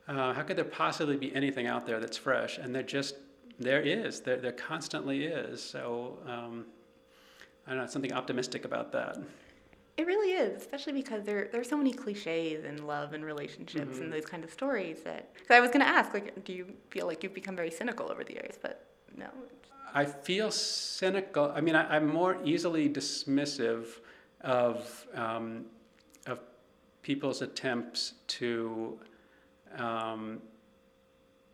Uh, 0.07 0.33
how 0.33 0.43
could 0.43 0.57
there 0.57 0.65
possibly 0.65 1.17
be 1.17 1.35
anything 1.35 1.67
out 1.67 1.85
there 1.85 1.99
that's 1.99 2.17
fresh? 2.17 2.59
And 2.59 2.75
there 2.75 2.85
just, 2.85 3.17
there 3.59 3.83
is, 3.83 4.21
there, 4.21 4.37
there 4.37 4.53
constantly 4.53 5.25
is. 5.25 5.61
So 5.63 6.19
um, 6.27 6.65
I 7.67 7.73
don't 7.73 7.81
know, 7.81 7.87
something 7.87 8.13
optimistic 8.13 8.65
about 8.65 8.93
that. 8.93 9.19
It 9.99 10.07
really 10.07 10.33
is, 10.33 10.63
especially 10.63 10.93
because 10.93 11.25
there 11.25 11.49
there 11.51 11.61
are 11.61 11.65
so 11.65 11.77
many 11.77 11.93
cliches 11.93 12.65
in 12.65 12.87
love 12.87 13.15
and 13.15 13.25
relationships 13.25 13.95
mm-hmm. 13.95 14.03
and 14.05 14.13
those 14.13 14.25
kind 14.25 14.45
of 14.45 14.51
stories 14.51 15.03
that. 15.03 15.35
Because 15.35 15.51
I 15.51 15.59
was 15.59 15.71
going 15.73 15.81
to 15.81 15.89
ask, 15.89 16.15
like, 16.15 16.45
do 16.45 16.53
you 16.53 16.67
feel 16.89 17.07
like 17.09 17.25
you've 17.25 17.35
become 17.35 17.57
very 17.57 17.73
cynical 17.73 18.11
over 18.11 18.23
the 18.23 18.35
years? 18.35 18.55
But 18.63 18.87
no. 19.17 19.27
I 19.93 20.05
feel 20.05 20.53
cynical. 20.53 21.51
I 21.53 21.61
mean, 21.61 21.75
I, 21.75 21.97
am 21.97 22.07
more 22.07 22.37
easily 22.45 22.89
dismissive 22.89 23.87
of 24.43 25.07
um, 25.15 25.65
of 26.29 26.39
people's 27.03 27.43
attempts 27.43 28.15
to 28.39 29.01
um, 29.77 30.41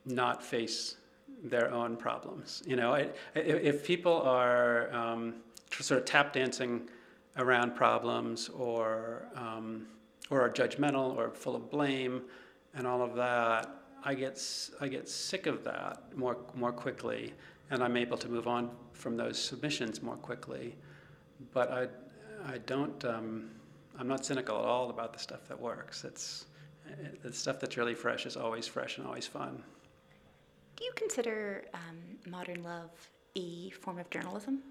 not 0.05 0.43
face 0.43 0.97
their 1.43 1.73
own 1.73 1.97
problems. 1.97 2.63
You 2.67 2.77
know, 2.77 2.93
if, 2.93 3.11
if 3.35 3.87
people 3.87 4.21
are 4.21 4.93
um, 4.93 5.37
sort 5.71 6.01
of 6.01 6.05
tap 6.05 6.35
dancing 6.35 6.91
around 7.37 7.75
problems 7.75 8.49
or 8.49 9.27
um, 9.37 9.87
or 10.31 10.41
are 10.41 10.51
judgmental 10.51 11.17
or 11.17 11.31
full 11.31 11.55
of 11.55 11.71
blame 11.71 12.23
and 12.75 12.87
all 12.87 13.03
of 13.03 13.15
that, 13.15 13.69
I 14.05 14.15
get 14.15 14.43
I 14.81 14.89
get 14.89 15.09
sick 15.09 15.47
of 15.47 15.65
that 15.65 16.17
more 16.17 16.37
more 16.55 16.73
quickly, 16.73 17.33
and 17.71 17.83
I'm 17.83 17.97
able 17.97 18.19
to 18.19 18.29
move 18.29 18.47
on 18.47 18.71
from 18.93 19.17
those 19.17 19.39
submissions 19.39 20.03
more 20.03 20.17
quickly. 20.17 20.77
But 21.53 21.71
I 21.71 21.89
I 22.47 22.59
don't 22.59 23.03
um, 23.05 23.51
I'm 23.99 24.09
not 24.09 24.25
cynical 24.25 24.59
at 24.59 24.65
all 24.65 24.91
about 24.91 25.13
the 25.13 25.19
stuff 25.19 25.47
that 25.49 25.59
works. 25.59 26.05
It's 26.05 26.47
the 27.23 27.33
stuff 27.33 27.61
that's 27.61 27.77
really 27.77 27.95
fresh 27.95 28.27
is 28.27 28.37
always 28.37 28.67
fresh 28.67 28.99
and 28.99 29.07
always 29.07 29.27
fun. 29.27 29.63
Do 30.77 30.85
you 30.85 30.93
consider 30.97 31.65
um, 31.73 31.99
modern 32.31 32.63
love 32.63 32.91
a 33.37 33.71
form 33.71 33.99
of 33.99 34.11
journalism? 34.11 34.63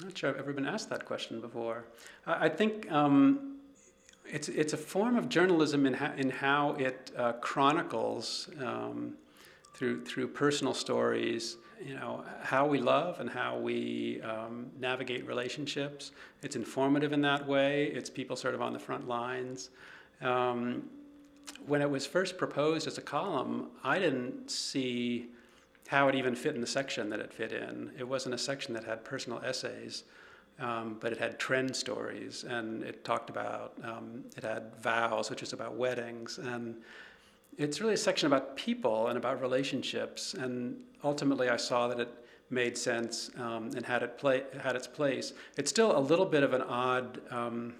I'm 0.00 0.08
not 0.08 0.16
sure 0.16 0.30
I've 0.30 0.38
ever 0.38 0.54
been 0.54 0.66
asked 0.66 0.88
that 0.88 1.04
question 1.04 1.42
before. 1.42 1.84
I, 2.26 2.48
think 2.48 2.90
um, 2.90 3.58
it's, 4.24 4.48
it's 4.48 4.72
a 4.72 4.78
form 4.78 5.14
of 5.16 5.28
journalism 5.28 5.84
in, 5.84 5.92
ha- 5.92 6.14
in 6.16 6.30
how 6.30 6.72
it 6.72 7.10
uh, 7.18 7.32
chronicles 7.34 8.48
um, 8.64 9.12
through, 9.74 10.06
through 10.06 10.28
personal 10.28 10.72
stories, 10.72 11.58
you 11.84 11.94
know, 11.94 12.24
how 12.40 12.66
we 12.66 12.78
love 12.78 13.20
and 13.20 13.28
how 13.28 13.58
we 13.58 14.22
um, 14.22 14.70
navigate 14.78 15.26
relationships. 15.26 16.12
It's 16.42 16.56
informative 16.56 17.12
in 17.12 17.20
that 17.20 17.46
way. 17.46 17.88
It's 17.88 18.08
people 18.08 18.36
sort 18.36 18.54
of 18.54 18.62
on 18.62 18.72
the 18.72 18.78
front 18.78 19.06
lines. 19.06 19.68
Um, 20.22 20.88
when 21.66 21.82
it 21.82 21.90
was 21.90 22.06
first 22.06 22.38
proposed 22.38 22.86
as 22.86 22.96
a 22.96 23.02
column, 23.02 23.68
I 23.84 23.98
didn't 23.98 24.50
see 24.50 25.28
how 25.90 26.06
it 26.06 26.14
even 26.14 26.36
fit 26.36 26.54
in 26.54 26.60
the 26.60 26.66
section 26.68 27.10
that 27.10 27.18
it 27.18 27.32
fit 27.32 27.52
in. 27.52 27.90
It 27.98 28.06
wasn't 28.06 28.32
a 28.32 28.38
section 28.38 28.72
that 28.74 28.84
had 28.84 29.04
personal 29.04 29.40
essays, 29.44 30.04
um, 30.60 30.98
but 31.00 31.10
it 31.10 31.18
had 31.18 31.40
trend 31.40 31.74
stories, 31.74 32.44
and 32.44 32.84
it 32.84 33.04
talked 33.04 33.28
about, 33.28 33.72
um, 33.82 34.22
it 34.36 34.44
had 34.44 34.72
vows, 34.80 35.30
which 35.30 35.42
is 35.42 35.52
about 35.52 35.74
weddings, 35.74 36.38
and 36.38 36.76
it's 37.58 37.80
really 37.80 37.94
a 37.94 37.96
section 37.96 38.28
about 38.28 38.54
people 38.54 39.08
and 39.08 39.18
about 39.18 39.40
relationships. 39.40 40.34
And 40.34 40.76
ultimately, 41.02 41.48
I 41.48 41.56
saw 41.56 41.88
that 41.88 41.98
it 41.98 42.14
made 42.50 42.78
sense 42.78 43.32
um, 43.36 43.72
and 43.74 43.84
had 43.84 44.04
it 44.04 44.16
play 44.16 44.44
had 44.62 44.76
its 44.76 44.86
place. 44.86 45.32
It's 45.56 45.70
still 45.70 45.98
a 45.98 46.04
little 46.10 46.24
bit 46.24 46.44
of 46.44 46.52
an 46.52 46.62
odd 46.62 47.20
um, 47.32 47.74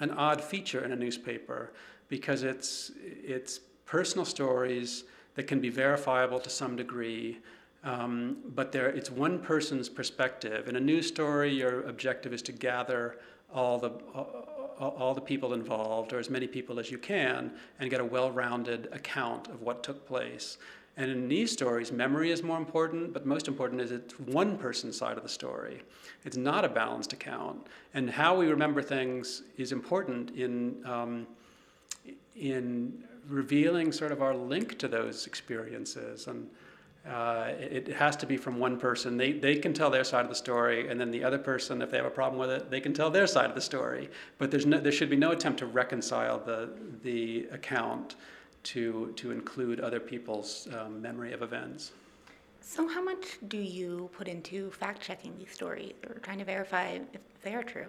an 0.00 0.10
odd 0.10 0.44
feature 0.44 0.84
in 0.84 0.92
a 0.92 0.96
newspaper 0.96 1.72
because 2.08 2.42
it's 2.42 2.92
it's 3.00 3.60
personal 3.86 4.26
stories 4.26 5.04
that 5.34 5.46
can 5.46 5.60
be 5.60 5.68
verifiable 5.68 6.38
to 6.40 6.50
some 6.50 6.76
degree, 6.76 7.38
um, 7.84 8.38
but 8.54 8.72
there, 8.72 8.88
it's 8.88 9.10
one 9.10 9.38
person's 9.38 9.88
perspective. 9.88 10.68
In 10.68 10.76
a 10.76 10.80
news 10.80 11.06
story, 11.06 11.52
your 11.52 11.82
objective 11.82 12.32
is 12.32 12.42
to 12.42 12.52
gather 12.52 13.18
all 13.52 13.78
the, 13.78 13.90
all, 14.14 14.94
all 14.98 15.14
the 15.14 15.20
people 15.20 15.52
involved, 15.52 16.12
or 16.12 16.18
as 16.18 16.30
many 16.30 16.46
people 16.46 16.80
as 16.80 16.90
you 16.90 16.98
can, 16.98 17.52
and 17.78 17.90
get 17.90 18.00
a 18.00 18.04
well 18.04 18.30
rounded 18.30 18.88
account 18.92 19.48
of 19.48 19.60
what 19.60 19.82
took 19.82 20.06
place. 20.06 20.58
And 20.96 21.10
in 21.10 21.28
these 21.28 21.50
stories, 21.50 21.90
memory 21.90 22.30
is 22.30 22.42
more 22.42 22.56
important, 22.56 23.12
but 23.12 23.26
most 23.26 23.48
important 23.48 23.80
is 23.80 23.90
it's 23.90 24.18
one 24.20 24.56
person's 24.56 24.96
side 24.96 25.16
of 25.16 25.24
the 25.24 25.28
story. 25.28 25.82
It's 26.24 26.36
not 26.36 26.64
a 26.64 26.68
balanced 26.68 27.12
account. 27.12 27.66
And 27.94 28.08
how 28.08 28.36
we 28.36 28.46
remember 28.46 28.80
things 28.80 29.42
is 29.56 29.72
important 29.72 30.30
in, 30.36 30.80
um, 30.86 31.26
in 32.36 33.02
revealing 33.28 33.92
sort 33.92 34.12
of 34.12 34.22
our 34.22 34.34
link 34.34 34.78
to 34.78 34.88
those 34.88 35.26
experiences. 35.26 36.26
And 36.26 36.48
uh, 37.08 37.52
it, 37.58 37.88
has 37.88 38.16
to 38.16 38.26
be 38.26 38.36
from 38.36 38.58
one 38.58 38.78
person. 38.78 39.16
They, 39.16 39.32
they 39.32 39.56
can 39.56 39.74
tell 39.74 39.90
their 39.90 40.04
side 40.04 40.22
of 40.22 40.30
the 40.30 40.34
story, 40.34 40.88
and 40.88 40.98
then 40.98 41.10
the 41.10 41.22
other 41.22 41.38
person, 41.38 41.82
if 41.82 41.90
they 41.90 41.98
have 41.98 42.06
a 42.06 42.10
problem 42.10 42.40
with 42.40 42.50
it, 42.50 42.70
they 42.70 42.80
can 42.80 42.94
tell 42.94 43.10
their 43.10 43.26
side 43.26 43.50
of 43.50 43.54
the 43.54 43.60
story. 43.60 44.08
But 44.38 44.50
there's 44.50 44.64
no, 44.64 44.78
there 44.78 44.92
should 44.92 45.10
be 45.10 45.16
no 45.16 45.32
attempt 45.32 45.58
to 45.58 45.66
reconcile 45.66 46.38
the, 46.38 46.70
the 47.02 47.46
account 47.52 48.16
to, 48.64 49.12
to 49.16 49.30
include 49.32 49.80
other 49.80 50.00
people's 50.00 50.66
um, 50.78 51.02
memory 51.02 51.32
of 51.32 51.42
events. 51.42 51.92
So, 52.62 52.88
how 52.88 53.04
much 53.04 53.36
do 53.48 53.58
you 53.58 54.08
put 54.16 54.26
into 54.26 54.70
fact 54.70 55.02
checking 55.02 55.36
these 55.38 55.50
stories 55.50 55.92
or 56.08 56.14
trying 56.20 56.38
to 56.38 56.46
verify 56.46 56.98
if 57.12 57.20
they 57.42 57.54
are 57.54 57.62
true? 57.62 57.86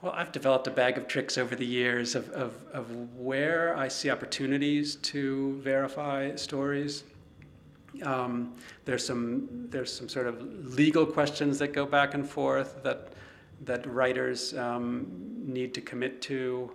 Well, 0.00 0.12
I've 0.12 0.30
developed 0.30 0.68
a 0.68 0.70
bag 0.70 0.96
of 0.96 1.08
tricks 1.08 1.36
over 1.36 1.56
the 1.56 1.66
years 1.66 2.14
of, 2.14 2.30
of, 2.30 2.54
of 2.72 2.88
where 3.16 3.76
I 3.76 3.88
see 3.88 4.10
opportunities 4.10 4.94
to 4.96 5.58
verify 5.60 6.36
stories. 6.36 7.02
Um, 8.04 8.54
there's 8.84 9.04
some 9.04 9.48
there's 9.70 9.92
some 9.92 10.08
sort 10.08 10.28
of 10.28 10.40
legal 10.74 11.04
questions 11.04 11.58
that 11.58 11.72
go 11.72 11.84
back 11.84 12.14
and 12.14 12.28
forth 12.28 12.80
that 12.84 13.14
that 13.64 13.92
writers 13.92 14.56
um, 14.56 15.08
need 15.44 15.74
to 15.74 15.80
commit 15.80 16.22
to. 16.22 16.70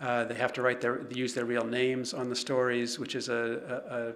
Uh, 0.00 0.24
they 0.24 0.34
have 0.34 0.52
to 0.54 0.62
write 0.62 0.80
their 0.80 1.06
use 1.12 1.34
their 1.34 1.44
real 1.44 1.64
names 1.64 2.14
on 2.14 2.28
the 2.28 2.34
stories, 2.34 2.98
which 2.98 3.14
is 3.14 3.28
a 3.28 4.14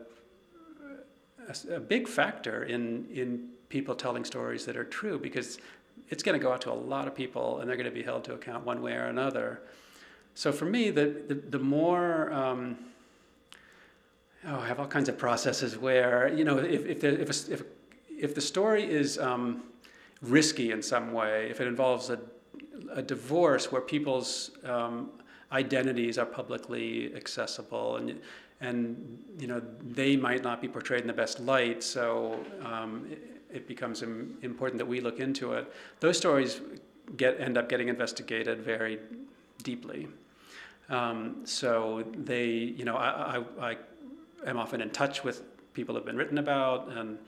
a, 1.40 1.72
a, 1.72 1.76
a 1.76 1.80
big 1.80 2.08
factor 2.08 2.64
in 2.64 3.06
in 3.12 3.50
people 3.68 3.94
telling 3.94 4.24
stories 4.24 4.64
that 4.64 4.76
are 4.76 4.84
true 4.84 5.18
because 5.18 5.58
it's 6.08 6.22
going 6.22 6.38
to 6.38 6.42
go 6.42 6.52
out 6.52 6.60
to 6.62 6.72
a 6.72 6.74
lot 6.74 7.06
of 7.06 7.14
people 7.14 7.60
and 7.60 7.68
they're 7.68 7.76
going 7.76 7.88
to 7.88 7.94
be 7.94 8.02
held 8.02 8.24
to 8.24 8.34
account 8.34 8.64
one 8.64 8.82
way 8.82 8.92
or 8.92 9.04
another. 9.04 9.60
So 10.34 10.52
for 10.52 10.64
me, 10.64 10.90
the, 10.90 11.22
the, 11.28 11.34
the 11.34 11.58
more, 11.58 12.32
um, 12.32 12.78
oh, 14.46 14.60
I 14.60 14.66
have 14.66 14.80
all 14.80 14.86
kinds 14.86 15.08
of 15.08 15.18
processes 15.18 15.76
where, 15.76 16.32
you 16.32 16.44
know, 16.44 16.58
if, 16.58 16.86
if, 16.86 17.00
the, 17.00 17.20
if, 17.20 17.28
a, 17.28 17.52
if, 17.52 17.62
if 18.18 18.34
the 18.34 18.40
story 18.40 18.84
is 18.84 19.18
um, 19.18 19.64
risky 20.22 20.70
in 20.72 20.82
some 20.82 21.12
way, 21.12 21.48
if 21.50 21.60
it 21.60 21.66
involves 21.66 22.10
a, 22.10 22.18
a 22.92 23.02
divorce 23.02 23.70
where 23.70 23.80
people's 23.80 24.52
um, 24.64 25.10
identities 25.52 26.18
are 26.18 26.26
publicly 26.26 27.14
accessible 27.14 27.96
and, 27.96 28.20
and, 28.60 29.18
you 29.38 29.46
know, 29.46 29.60
they 29.82 30.16
might 30.16 30.42
not 30.42 30.60
be 30.60 30.68
portrayed 30.68 31.00
in 31.00 31.06
the 31.06 31.12
best 31.12 31.40
light, 31.40 31.82
so 31.82 32.38
um, 32.64 33.06
it 33.52 33.66
becomes 33.66 34.02
Im- 34.02 34.38
important 34.42 34.78
that 34.78 34.86
we 34.86 35.00
look 35.00 35.20
into 35.20 35.52
it. 35.52 35.72
Those 36.00 36.16
stories 36.16 36.60
get 37.16 37.40
end 37.40 37.58
up 37.58 37.68
getting 37.68 37.88
investigated 37.88 38.62
very 38.62 38.98
deeply. 39.62 40.08
Um, 40.88 41.42
so 41.44 42.04
they, 42.14 42.46
you 42.46 42.84
know, 42.84 42.96
I, 42.96 43.38
I, 43.38 43.70
I, 43.70 43.76
am 44.46 44.56
often 44.56 44.80
in 44.80 44.90
touch 44.90 45.22
with 45.22 45.42
people 45.72 45.94
who've 45.94 46.04
been 46.04 46.16
written 46.16 46.38
about, 46.38 46.88
and 46.88 47.18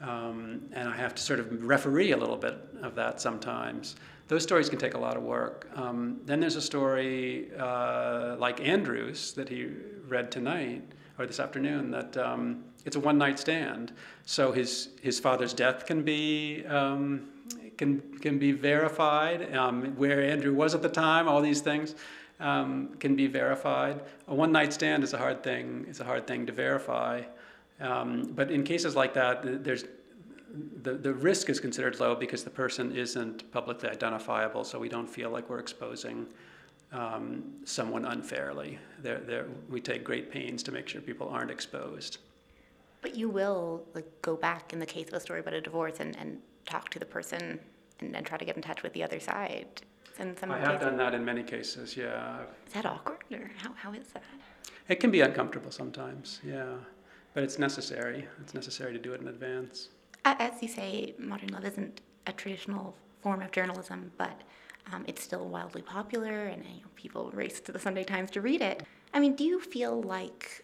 um, 0.00 0.62
and 0.72 0.88
I 0.88 0.96
have 0.96 1.14
to 1.14 1.22
sort 1.22 1.38
of 1.38 1.64
referee 1.64 2.12
a 2.12 2.16
little 2.16 2.36
bit 2.36 2.56
of 2.82 2.94
that 2.94 3.20
sometimes. 3.20 3.96
Those 4.28 4.42
stories 4.42 4.70
can 4.70 4.78
take 4.78 4.94
a 4.94 4.98
lot 4.98 5.16
of 5.16 5.22
work. 5.22 5.68
Um, 5.76 6.20
then 6.24 6.40
there's 6.40 6.56
a 6.56 6.62
story 6.62 7.50
uh, 7.58 8.36
like 8.38 8.60
Andrew's 8.60 9.32
that 9.34 9.48
he 9.48 9.68
read 10.08 10.30
tonight 10.32 10.82
or 11.18 11.26
this 11.26 11.40
afternoon 11.40 11.90
that 11.90 12.16
um, 12.16 12.64
it's 12.84 12.96
a 12.96 13.00
one 13.00 13.18
night 13.18 13.38
stand. 13.38 13.92
So 14.24 14.52
his 14.52 14.88
his 15.00 15.20
father's 15.20 15.54
death 15.54 15.86
can 15.86 16.02
be 16.02 16.64
um, 16.66 17.28
can 17.76 18.00
can 18.20 18.38
be 18.38 18.52
verified. 18.52 19.54
Um, 19.54 19.96
where 19.96 20.22
Andrew 20.22 20.54
was 20.54 20.74
at 20.74 20.82
the 20.82 20.88
time, 20.88 21.28
all 21.28 21.40
these 21.40 21.60
things 21.60 21.94
um, 22.40 22.94
can 22.98 23.16
be 23.16 23.26
verified. 23.26 24.00
A 24.28 24.34
one 24.34 24.52
night 24.52 24.72
stand 24.72 25.04
is 25.04 25.14
a 25.14 25.18
hard 25.18 25.42
thing. 25.42 25.86
It's 25.88 26.00
a 26.00 26.04
hard 26.04 26.26
thing 26.26 26.46
to 26.46 26.52
verify. 26.52 27.22
Um, 27.80 28.32
but 28.34 28.50
in 28.50 28.62
cases 28.62 28.94
like 28.94 29.14
that, 29.14 29.64
there's 29.64 29.84
the, 30.82 30.92
the 30.94 31.12
risk 31.12 31.50
is 31.50 31.58
considered 31.58 31.98
low 31.98 32.14
because 32.14 32.44
the 32.44 32.50
person 32.50 32.94
isn't 32.94 33.50
publicly 33.50 33.88
identifiable, 33.88 34.64
so 34.64 34.78
we 34.78 34.88
don't 34.88 35.08
feel 35.08 35.30
like 35.30 35.50
we're 35.50 35.58
exposing 35.58 36.26
um, 36.92 37.44
someone 37.64 38.04
unfairly. 38.04 38.78
They're, 39.02 39.18
they're, 39.18 39.46
we 39.68 39.80
take 39.80 40.04
great 40.04 40.30
pains 40.30 40.62
to 40.64 40.72
make 40.72 40.88
sure 40.88 41.00
people 41.00 41.28
aren't 41.28 41.50
exposed. 41.50 42.18
But 43.04 43.14
you 43.14 43.28
will 43.28 43.84
like 43.94 44.10
go 44.22 44.34
back 44.34 44.72
in 44.72 44.80
the 44.80 44.86
case 44.86 45.08
of 45.08 45.14
a 45.14 45.20
story 45.20 45.40
about 45.40 45.52
a 45.52 45.60
divorce 45.60 46.00
and, 46.00 46.16
and 46.16 46.38
talk 46.64 46.88
to 46.88 46.98
the 46.98 47.04
person 47.04 47.60
and, 48.00 48.16
and 48.16 48.24
try 48.24 48.38
to 48.38 48.46
get 48.46 48.56
in 48.56 48.62
touch 48.62 48.82
with 48.82 48.94
the 48.94 49.02
other 49.02 49.20
side. 49.20 49.82
In 50.18 50.34
some 50.38 50.50
I 50.50 50.58
have 50.58 50.68
cases. 50.68 50.86
done 50.86 50.96
that 50.96 51.12
in 51.12 51.22
many 51.22 51.42
cases, 51.42 51.98
yeah. 51.98 52.38
Is 52.66 52.72
that 52.72 52.86
awkward 52.86 53.18
or 53.30 53.50
how, 53.58 53.74
how 53.74 53.92
is 53.92 54.06
that? 54.14 54.22
It 54.88 55.00
can 55.00 55.10
be 55.10 55.20
uncomfortable 55.20 55.70
sometimes, 55.70 56.40
yeah. 56.42 56.76
But 57.34 57.42
it's 57.42 57.58
necessary. 57.58 58.26
It's 58.40 58.54
necessary 58.54 58.94
to 58.94 58.98
do 58.98 59.12
it 59.12 59.20
in 59.20 59.28
advance. 59.28 59.90
As 60.24 60.62
you 60.62 60.68
say, 60.68 61.14
modern 61.18 61.50
love 61.50 61.66
isn't 61.66 62.00
a 62.26 62.32
traditional 62.32 62.96
form 63.22 63.42
of 63.42 63.52
journalism, 63.52 64.12
but 64.16 64.40
um, 64.90 65.04
it's 65.06 65.22
still 65.22 65.46
wildly 65.46 65.82
popular, 65.82 66.46
and 66.46 66.64
you 66.64 66.80
know, 66.80 66.88
people 66.96 67.30
race 67.34 67.60
to 67.60 67.72
the 67.72 67.78
Sunday 67.78 68.04
Times 68.04 68.30
to 68.30 68.40
read 68.40 68.62
it. 68.62 68.82
I 69.12 69.20
mean, 69.20 69.34
do 69.34 69.44
you 69.44 69.60
feel 69.60 70.00
like 70.02 70.63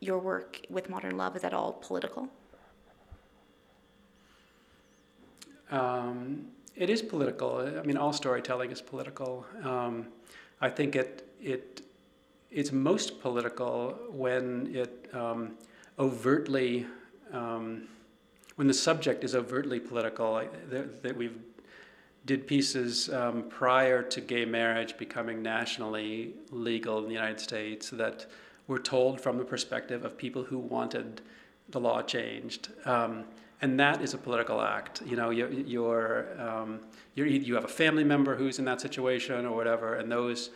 your 0.00 0.18
work 0.18 0.60
with 0.70 0.88
Modern 0.88 1.16
Love 1.16 1.36
is 1.36 1.44
at 1.44 1.52
all 1.52 1.74
political? 1.74 2.28
Um, 5.70 6.46
it 6.74 6.90
is 6.90 7.02
political. 7.02 7.58
I 7.78 7.82
mean, 7.82 7.96
all 7.96 8.12
storytelling 8.12 8.70
is 8.70 8.80
political. 8.80 9.46
Um, 9.62 10.08
I 10.60 10.68
think 10.68 10.96
it 10.96 11.28
it 11.40 11.82
it's 12.50 12.72
most 12.72 13.20
political 13.20 13.96
when 14.10 14.74
it 14.74 15.08
um, 15.12 15.52
overtly 15.98 16.86
um, 17.32 17.86
when 18.56 18.66
the 18.66 18.74
subject 18.74 19.22
is 19.22 19.34
overtly 19.34 19.78
political. 19.78 20.42
That, 20.70 21.02
that 21.02 21.16
we've 21.16 21.38
did 22.26 22.46
pieces 22.46 23.08
um, 23.10 23.44
prior 23.48 24.02
to 24.02 24.20
gay 24.20 24.44
marriage 24.44 24.96
becoming 24.98 25.42
nationally 25.42 26.34
legal 26.50 26.98
in 26.98 27.06
the 27.06 27.14
United 27.14 27.40
States 27.40 27.90
that 27.90 28.26
were 28.70 28.78
told 28.78 29.20
from 29.20 29.36
the 29.36 29.44
perspective 29.44 30.04
of 30.04 30.16
people 30.16 30.44
who 30.44 30.56
wanted 30.56 31.20
the 31.70 31.80
law 31.80 32.00
changed. 32.00 32.68
Um, 32.84 33.24
and 33.62 33.78
that 33.80 34.00
is 34.00 34.14
a 34.14 34.18
political 34.18 34.62
act. 34.62 35.02
You 35.04 35.16
know, 35.16 35.30
you're, 35.30 35.50
you're, 35.50 36.40
um, 36.40 36.78
you're, 37.16 37.26
you 37.26 37.56
have 37.56 37.64
a 37.64 37.74
family 37.82 38.04
member 38.04 38.36
who's 38.36 38.60
in 38.60 38.64
that 38.66 38.80
situation 38.80 39.44
or 39.44 39.56
whatever, 39.56 39.96
and 39.96 40.10
those 40.10 40.50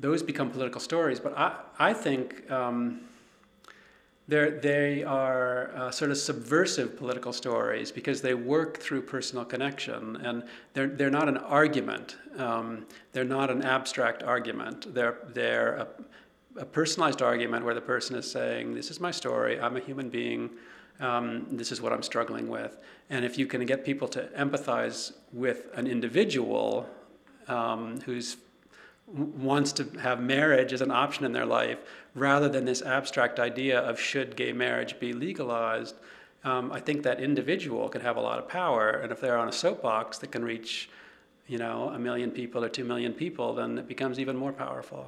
those 0.00 0.24
become 0.24 0.50
political 0.50 0.80
stories. 0.80 1.20
But 1.20 1.38
I, 1.38 1.54
I 1.78 1.92
think 1.92 2.50
um, 2.50 3.02
they 4.26 5.04
are 5.04 5.70
uh, 5.76 5.90
sort 5.90 6.10
of 6.10 6.16
subversive 6.16 6.96
political 6.96 7.32
stories 7.32 7.92
because 7.92 8.22
they 8.22 8.34
work 8.34 8.78
through 8.78 9.02
personal 9.02 9.44
connection 9.44 10.16
and 10.16 10.42
they're, 10.72 10.88
they're 10.88 11.10
not 11.10 11.28
an 11.28 11.36
argument. 11.36 12.16
Um, 12.38 12.86
they're 13.12 13.24
not 13.24 13.50
an 13.50 13.62
abstract 13.62 14.22
argument. 14.22 14.94
They're, 14.94 15.18
they're 15.28 15.76
a, 15.76 15.88
a 16.56 16.64
personalized 16.64 17.22
argument 17.22 17.64
where 17.64 17.74
the 17.74 17.80
person 17.80 18.16
is 18.16 18.30
saying, 18.30 18.74
This 18.74 18.90
is 18.90 19.00
my 19.00 19.10
story, 19.10 19.60
I'm 19.60 19.76
a 19.76 19.80
human 19.80 20.08
being. 20.08 20.50
Um, 21.00 21.46
this 21.50 21.72
is 21.72 21.82
what 21.82 21.92
I'm 21.92 22.04
struggling 22.04 22.48
with. 22.48 22.78
And 23.10 23.24
if 23.24 23.36
you 23.36 23.46
can 23.46 23.66
get 23.66 23.84
people 23.84 24.06
to 24.08 24.28
empathize 24.38 25.12
with 25.32 25.66
an 25.74 25.88
individual 25.88 26.88
um, 27.48 28.00
who's 28.02 28.36
wants 29.06 29.72
to 29.72 29.84
have 30.00 30.20
marriage 30.20 30.72
as 30.72 30.80
an 30.80 30.90
option 30.90 31.24
in 31.24 31.32
their 31.32 31.44
life 31.44 31.78
rather 32.14 32.48
than 32.48 32.64
this 32.64 32.80
abstract 32.80 33.38
idea 33.38 33.78
of 33.80 34.00
should 34.00 34.34
gay 34.34 34.52
marriage 34.52 34.98
be 34.98 35.12
legalized, 35.12 35.96
um, 36.44 36.72
I 36.72 36.80
think 36.80 37.02
that 37.02 37.20
individual 37.20 37.88
can 37.88 38.00
have 38.00 38.16
a 38.16 38.20
lot 38.20 38.38
of 38.38 38.48
power. 38.48 38.90
And 38.90 39.12
if 39.12 39.20
they're 39.20 39.36
on 39.36 39.48
a 39.48 39.52
soapbox 39.52 40.18
that 40.18 40.32
can 40.32 40.44
reach, 40.44 40.88
you 41.46 41.58
know, 41.58 41.90
a 41.90 41.98
million 41.98 42.30
people 42.30 42.64
or 42.64 42.68
two 42.68 42.84
million 42.84 43.12
people, 43.12 43.54
then 43.54 43.78
it 43.78 43.88
becomes 43.88 44.18
even 44.18 44.36
more 44.36 44.52
powerful. 44.52 45.06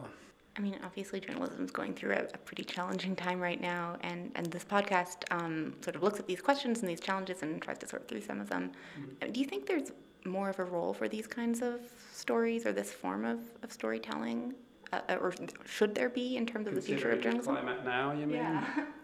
I 0.56 0.62
mean, 0.62 0.78
obviously, 0.84 1.20
journalism 1.20 1.64
is 1.64 1.70
going 1.70 1.94
through 1.94 2.12
a, 2.12 2.22
a, 2.32 2.38
pretty 2.38 2.64
challenging 2.64 3.14
time 3.14 3.40
right 3.40 3.60
now, 3.60 3.96
and, 4.00 4.32
and 4.36 4.46
this 4.46 4.64
podcast 4.64 5.24
um, 5.30 5.74
sort 5.82 5.96
of 5.96 6.02
looks 6.02 6.18
at 6.18 6.26
these 6.26 6.40
questions 6.40 6.80
and 6.80 6.88
these 6.88 7.00
challenges 7.00 7.42
and 7.42 7.60
tries 7.60 7.78
to 7.78 7.86
sort 7.86 8.08
through 8.08 8.22
some 8.22 8.40
of 8.40 8.48
them. 8.48 8.72
Mm-hmm. 8.98 9.32
Do 9.32 9.40
you 9.40 9.46
think 9.46 9.66
there's 9.66 9.92
more 10.24 10.48
of 10.48 10.58
a 10.58 10.64
role 10.64 10.94
for 10.94 11.08
these 11.08 11.26
kinds 11.26 11.60
of 11.60 11.80
stories 12.12 12.64
or 12.64 12.72
this 12.72 12.90
form 12.90 13.24
of, 13.24 13.40
of 13.62 13.70
storytelling? 13.70 14.54
Uh, 14.92 15.00
uh 15.08 15.16
or 15.16 15.34
should 15.66 15.94
there 15.94 16.08
be 16.08 16.36
in 16.36 16.46
terms 16.46 16.66
of 16.66 16.74
the 16.74 16.80
future 16.80 17.10
of 17.10 17.20
journalism? 17.20 17.54
climate 17.54 17.84
now, 17.84 18.12
you 18.12 18.26
mean? 18.26 18.36
Yeah. 18.36 18.84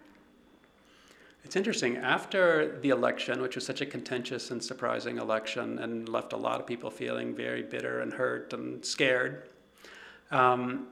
It's 1.44 1.56
interesting. 1.56 1.96
After 1.96 2.78
the 2.82 2.90
election, 2.90 3.42
which 3.42 3.56
was 3.56 3.66
such 3.66 3.80
a 3.80 3.86
contentious 3.86 4.52
and 4.52 4.62
surprising 4.62 5.18
election 5.18 5.80
and 5.80 6.08
left 6.08 6.32
a 6.32 6.36
lot 6.36 6.60
of 6.60 6.66
people 6.66 6.88
feeling 6.88 7.34
very 7.34 7.62
bitter 7.62 8.00
and 8.00 8.12
hurt 8.12 8.52
and 8.52 8.84
scared, 8.84 9.48
um, 10.30 10.86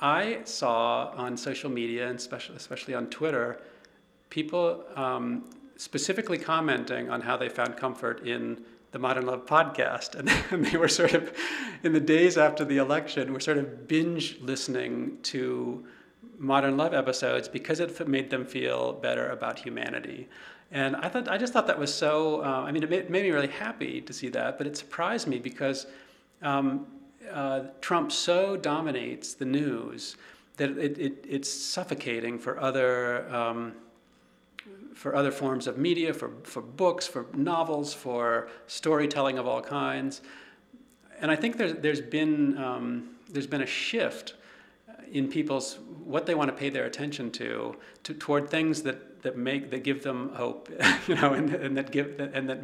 I 0.00 0.40
saw 0.44 1.12
on 1.16 1.36
social 1.36 1.70
media, 1.70 2.08
and 2.08 2.18
especially, 2.18 2.94
on 2.94 3.08
Twitter, 3.08 3.60
people 4.30 4.84
um, 4.96 5.44
specifically 5.76 6.38
commenting 6.38 7.10
on 7.10 7.20
how 7.20 7.36
they 7.36 7.48
found 7.48 7.76
comfort 7.76 8.26
in 8.26 8.62
the 8.92 8.98
Modern 8.98 9.26
Love 9.26 9.46
podcast. 9.46 10.14
And, 10.52 10.64
they 10.64 10.76
were 10.76 10.88
sort 10.88 11.12
of, 11.12 11.36
in 11.82 11.92
the 11.92 12.00
days 12.00 12.38
after 12.38 12.64
the 12.64 12.78
election, 12.78 13.32
were 13.32 13.40
sort 13.40 13.58
of 13.58 13.86
binge 13.86 14.40
listening 14.40 15.18
to 15.24 15.84
Modern 16.38 16.76
Love 16.78 16.94
episodes 16.94 17.48
because 17.48 17.80
it 17.80 18.08
made 18.08 18.30
them 18.30 18.46
feel 18.46 18.94
better 18.94 19.28
about 19.28 19.58
humanity. 19.58 20.28
And 20.72 20.96
I 20.96 21.08
thought 21.08 21.28
I 21.28 21.36
just 21.36 21.52
thought 21.52 21.66
that 21.66 21.78
was 21.78 21.92
so. 21.92 22.42
Uh, 22.42 22.62
I 22.62 22.72
mean, 22.72 22.82
it 22.82 22.90
made, 22.90 23.10
made, 23.10 23.24
me 23.24 23.30
really 23.30 23.48
happy 23.48 24.00
to 24.00 24.12
see 24.12 24.28
that, 24.30 24.56
but 24.56 24.66
it 24.66 24.76
surprised 24.76 25.26
me 25.26 25.38
because 25.38 25.86
um, 26.42 26.86
uh, 27.32 27.64
Trump 27.80 28.12
so 28.12 28.56
dominates 28.56 29.34
the 29.34 29.44
news 29.44 30.16
that 30.56 30.70
it, 30.78 30.98
it, 30.98 31.24
it's 31.28 31.50
suffocating 31.50 32.38
for 32.38 32.60
other 32.60 33.28
um, 33.34 33.74
for 34.94 35.16
other 35.16 35.30
forms 35.30 35.66
of 35.66 35.78
media, 35.78 36.12
for, 36.12 36.30
for 36.42 36.60
books, 36.60 37.06
for 37.06 37.24
novels, 37.32 37.94
for 37.94 38.50
storytelling 38.66 39.38
of 39.38 39.46
all 39.46 39.62
kinds. 39.62 40.20
And 41.22 41.30
I 41.30 41.36
think 41.36 41.56
there's, 41.56 41.72
there's, 41.74 42.02
been, 42.02 42.58
um, 42.58 43.16
there's 43.30 43.46
been 43.46 43.62
a 43.62 43.66
shift 43.66 44.34
in 45.10 45.28
people's 45.28 45.78
what 46.04 46.26
they 46.26 46.34
want 46.34 46.50
to 46.50 46.56
pay 46.56 46.68
their 46.68 46.84
attention 46.84 47.30
to, 47.30 47.76
to 48.02 48.12
toward 48.12 48.50
things 48.50 48.82
that, 48.82 49.22
that 49.22 49.38
make 49.38 49.70
that 49.70 49.84
give 49.84 50.02
them 50.02 50.30
hope, 50.34 50.68
you 51.08 51.14
know, 51.14 51.32
and, 51.32 51.54
and 51.54 51.76
that 51.78 51.90
give 51.90 52.20
and 52.20 52.48
that 52.48 52.60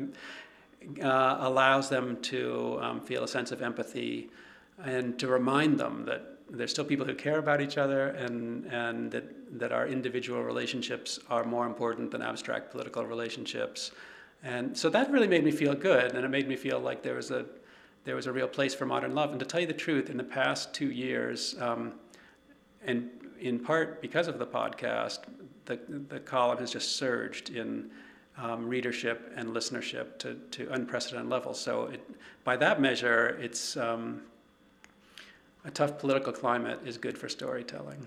uh, 1.02 1.38
allows 1.40 1.88
them 1.88 2.20
to 2.20 2.78
um, 2.83 3.00
feel 3.00 3.24
a 3.24 3.28
sense 3.28 3.50
of 3.50 3.62
empathy 3.62 4.28
and 4.84 5.18
to 5.18 5.28
remind 5.28 5.78
them 5.78 6.04
that 6.04 6.38
there's 6.48 6.70
still 6.70 6.84
people 6.84 7.04
who 7.04 7.14
care 7.14 7.38
about 7.38 7.60
each 7.60 7.76
other 7.76 8.08
and, 8.08 8.66
and 8.66 9.10
that, 9.10 9.58
that 9.58 9.72
our 9.72 9.86
individual 9.88 10.42
relationships 10.42 11.18
are 11.28 11.44
more 11.44 11.66
important 11.66 12.10
than 12.10 12.22
abstract 12.22 12.70
political 12.70 13.04
relationships. 13.04 13.90
And 14.44 14.76
so 14.76 14.88
that 14.90 15.10
really 15.10 15.26
made 15.26 15.44
me 15.44 15.50
feel 15.50 15.74
good, 15.74 16.14
and 16.14 16.24
it 16.24 16.28
made 16.28 16.46
me 16.46 16.56
feel 16.56 16.78
like 16.78 17.02
there 17.02 17.14
was 17.14 17.30
a, 17.30 17.46
there 18.04 18.14
was 18.14 18.26
a 18.26 18.32
real 18.32 18.46
place 18.46 18.74
for 18.74 18.86
modern 18.86 19.14
love. 19.14 19.30
And 19.30 19.40
to 19.40 19.46
tell 19.46 19.60
you 19.60 19.66
the 19.66 19.72
truth, 19.72 20.08
in 20.08 20.16
the 20.16 20.24
past 20.24 20.72
two 20.72 20.90
years, 20.90 21.56
um, 21.60 21.94
and 22.84 23.10
in 23.40 23.58
part 23.58 24.00
because 24.00 24.28
of 24.28 24.38
the 24.38 24.46
podcast, 24.46 25.20
the, 25.64 25.80
the 26.08 26.20
column 26.20 26.58
has 26.58 26.70
just 26.70 26.96
surged 26.96 27.50
in 27.50 27.90
um, 28.38 28.68
readership 28.68 29.32
and 29.34 29.48
listenership 29.48 30.18
to, 30.18 30.34
to 30.52 30.70
unprecedented 30.72 31.28
levels. 31.28 31.58
So 31.58 31.86
it, 31.86 32.08
by 32.44 32.56
that 32.58 32.80
measure, 32.80 33.36
it's, 33.40 33.76
um, 33.76 34.22
a 35.66 35.70
tough 35.70 35.98
political 35.98 36.33
climate 36.33 36.79
is 36.85 36.96
good 36.96 37.18
for 37.18 37.29
storytelling. 37.29 38.07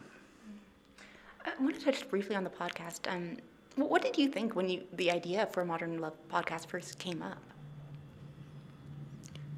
I 1.46 1.52
want 1.62 1.78
to 1.78 1.86
touch 1.86 2.10
briefly 2.10 2.36
on 2.36 2.44
the 2.44 2.50
podcast. 2.50 3.12
Um, 3.14 3.38
what 3.76 4.02
did 4.02 4.18
you 4.18 4.30
think 4.30 4.56
when 4.56 4.70
you 4.70 4.84
the 4.94 5.12
idea 5.12 5.46
for 5.48 5.64
Modern 5.66 6.00
Love 6.00 6.16
podcast 6.32 6.68
first 6.68 6.98
came 7.00 7.22
up? 7.22 7.38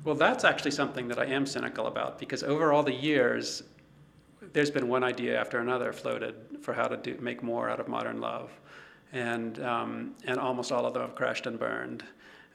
Well, 0.04 0.16
that's 0.16 0.44
actually 0.44 0.72
something 0.72 1.08
that 1.10 1.20
I 1.20 1.26
am 1.26 1.46
cynical 1.46 1.86
about 1.86 2.18
because 2.18 2.44
over 2.44 2.74
all 2.74 2.82
the 2.82 2.94
years, 2.94 3.64
there's 4.54 4.72
been 4.72 4.88
one 4.88 5.04
idea 5.04 5.40
after 5.40 5.60
another 5.60 5.94
floated 5.94 6.36
for 6.62 6.74
how 6.74 6.88
to 6.88 6.98
do, 6.98 7.18
make 7.22 7.44
more 7.44 7.70
out 7.70 7.80
of 7.80 7.88
modern 7.88 8.20
love, 8.20 8.52
and 9.14 9.64
um, 9.64 10.16
and 10.26 10.40
almost 10.40 10.72
all 10.72 10.86
of 10.88 10.94
them 10.94 11.04
have 11.04 11.16
crashed 11.16 11.46
and 11.46 11.60
burned 11.60 12.04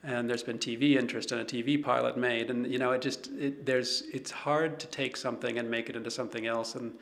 and 0.07 0.29
there's 0.29 0.41
been 0.41 0.57
TV 0.57 0.95
interest 0.95 1.33
and 1.33 1.41
a 1.41 1.45
TV 1.45 1.83
pilot 1.83 2.17
made, 2.17 2.49
and 2.49 2.65
you 2.71 2.79
know, 2.79 2.93
it 2.93 3.01
just 3.01 3.27
it, 3.33 3.65
there's 3.65 4.03
it's 4.13 4.31
hard 4.31 4.79
to 4.79 4.87
take 4.87 5.17
something 5.17 5.59
and 5.59 5.69
make 5.69 5.89
it 5.89 5.97
into 5.97 6.09
something 6.09 6.47
else 6.47 6.75
and 6.75 6.93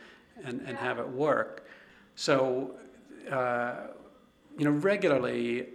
and, 0.44 0.60
and 0.66 0.76
have 0.76 0.98
it 0.98 1.08
work. 1.08 1.68
So, 2.16 2.76
uh, 3.32 3.76
you 4.58 4.66
know, 4.66 4.72
regularly, 4.72 5.68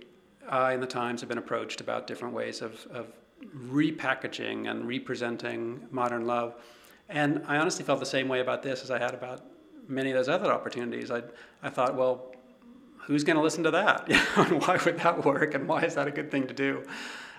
I 0.48 0.72
and 0.72 0.82
the 0.82 0.88
Times 0.88 1.20
have 1.20 1.28
been 1.28 1.38
approached 1.38 1.80
about 1.80 2.08
different 2.08 2.34
ways 2.34 2.62
of 2.62 2.84
of 2.90 3.06
repackaging 3.56 4.68
and 4.68 4.88
representing 4.88 5.86
modern 5.92 6.26
love, 6.26 6.56
and 7.08 7.42
I 7.46 7.58
honestly 7.58 7.84
felt 7.84 8.00
the 8.00 8.06
same 8.06 8.26
way 8.26 8.40
about 8.40 8.64
this 8.64 8.82
as 8.82 8.90
I 8.90 8.98
had 8.98 9.14
about 9.14 9.44
many 9.86 10.10
of 10.10 10.16
those 10.16 10.28
other 10.28 10.52
opportunities. 10.52 11.12
I 11.12 11.22
I 11.62 11.70
thought, 11.70 11.94
well, 11.94 12.34
who's 13.10 13.24
going 13.24 13.36
to 13.36 13.42
listen 13.42 13.64
to 13.64 13.72
that? 13.72 14.08
and 14.36 14.62
why 14.62 14.78
would 14.84 14.96
that 14.98 15.24
work? 15.24 15.54
And 15.54 15.66
why 15.66 15.82
is 15.82 15.96
that 15.96 16.06
a 16.06 16.12
good 16.12 16.30
thing 16.30 16.46
to 16.46 16.54
do? 16.54 16.86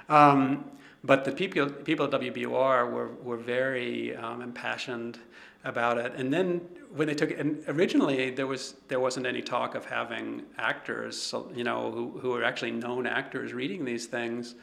Um, 0.10 0.66
but 1.02 1.24
the 1.24 1.32
people, 1.32 1.70
people 1.70 2.06
at 2.08 2.12
WBUR 2.12 2.92
were, 2.92 3.08
were 3.24 3.38
very 3.38 4.14
um, 4.18 4.42
impassioned 4.42 5.18
about 5.64 5.98
it. 5.98 6.12
And 6.18 6.34
then 6.34 6.60
when 6.94 7.08
they 7.08 7.14
took 7.14 7.32
it, 7.32 7.40
and 7.40 7.64
originally 7.70 8.32
there, 8.32 8.48
was, 8.48 8.76
there 8.90 9.00
wasn't 9.00 9.26
any 9.26 9.42
talk 9.42 9.74
of 9.74 9.86
having 9.86 10.44
actors, 10.58 11.34
you 11.56 11.64
know, 11.64 11.90
who, 11.90 12.20
who 12.20 12.32
were 12.32 12.44
actually 12.44 12.72
known 12.72 13.08
actors 13.08 13.54
reading 13.54 13.86
these 13.86 14.08
things. 14.08 14.56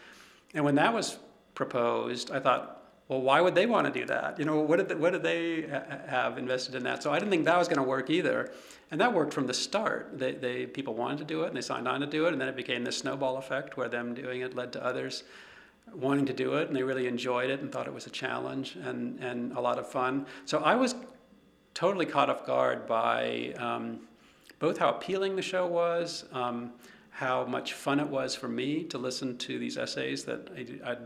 And 0.52 0.62
when 0.62 0.74
that 0.74 0.92
was 0.92 1.18
proposed, 1.54 2.30
I 2.30 2.38
thought, 2.38 2.77
well, 3.08 3.22
why 3.22 3.40
would 3.40 3.54
they 3.54 3.64
want 3.64 3.92
to 3.92 4.00
do 4.00 4.04
that? 4.06 4.38
You 4.38 4.44
know, 4.44 4.60
what 4.60 4.76
did 4.76 4.88
they, 4.90 4.94
what 4.94 5.12
did 5.12 5.22
they 5.22 5.62
have 6.06 6.36
invested 6.36 6.74
in 6.74 6.82
that? 6.84 7.02
So 7.02 7.10
I 7.10 7.18
didn't 7.18 7.30
think 7.30 7.46
that 7.46 7.56
was 7.56 7.66
going 7.66 7.78
to 7.78 7.82
work 7.82 8.10
either, 8.10 8.52
and 8.90 9.00
that 9.00 9.14
worked 9.14 9.32
from 9.32 9.46
the 9.46 9.54
start. 9.54 10.18
They, 10.18 10.32
they 10.32 10.66
people 10.66 10.94
wanted 10.94 11.18
to 11.18 11.24
do 11.24 11.44
it, 11.44 11.48
and 11.48 11.56
they 11.56 11.62
signed 11.62 11.88
on 11.88 12.00
to 12.00 12.06
do 12.06 12.26
it, 12.26 12.32
and 12.32 12.40
then 12.40 12.48
it 12.48 12.56
became 12.56 12.84
this 12.84 12.98
snowball 12.98 13.38
effect 13.38 13.78
where 13.78 13.88
them 13.88 14.14
doing 14.14 14.42
it 14.42 14.54
led 14.54 14.72
to 14.74 14.84
others 14.84 15.24
wanting 15.94 16.26
to 16.26 16.34
do 16.34 16.54
it, 16.54 16.68
and 16.68 16.76
they 16.76 16.82
really 16.82 17.06
enjoyed 17.06 17.48
it 17.48 17.60
and 17.60 17.72
thought 17.72 17.86
it 17.86 17.94
was 17.94 18.06
a 18.06 18.10
challenge 18.10 18.76
and 18.76 19.18
and 19.20 19.52
a 19.52 19.60
lot 19.60 19.78
of 19.78 19.88
fun. 19.88 20.26
So 20.44 20.58
I 20.58 20.74
was 20.74 20.94
totally 21.72 22.04
caught 22.04 22.28
off 22.28 22.44
guard 22.44 22.86
by 22.86 23.54
um, 23.56 24.00
both 24.58 24.76
how 24.76 24.90
appealing 24.90 25.34
the 25.34 25.42
show 25.42 25.66
was. 25.66 26.24
Um, 26.32 26.72
how 27.10 27.44
much 27.44 27.72
fun 27.72 27.98
it 27.98 28.06
was 28.06 28.36
for 28.36 28.46
me 28.46 28.84
to 28.84 28.96
listen 28.96 29.36
to 29.36 29.58
these 29.58 29.76
essays 29.76 30.22
that 30.22 30.48
I, 30.56 30.90
I'd 30.92 30.98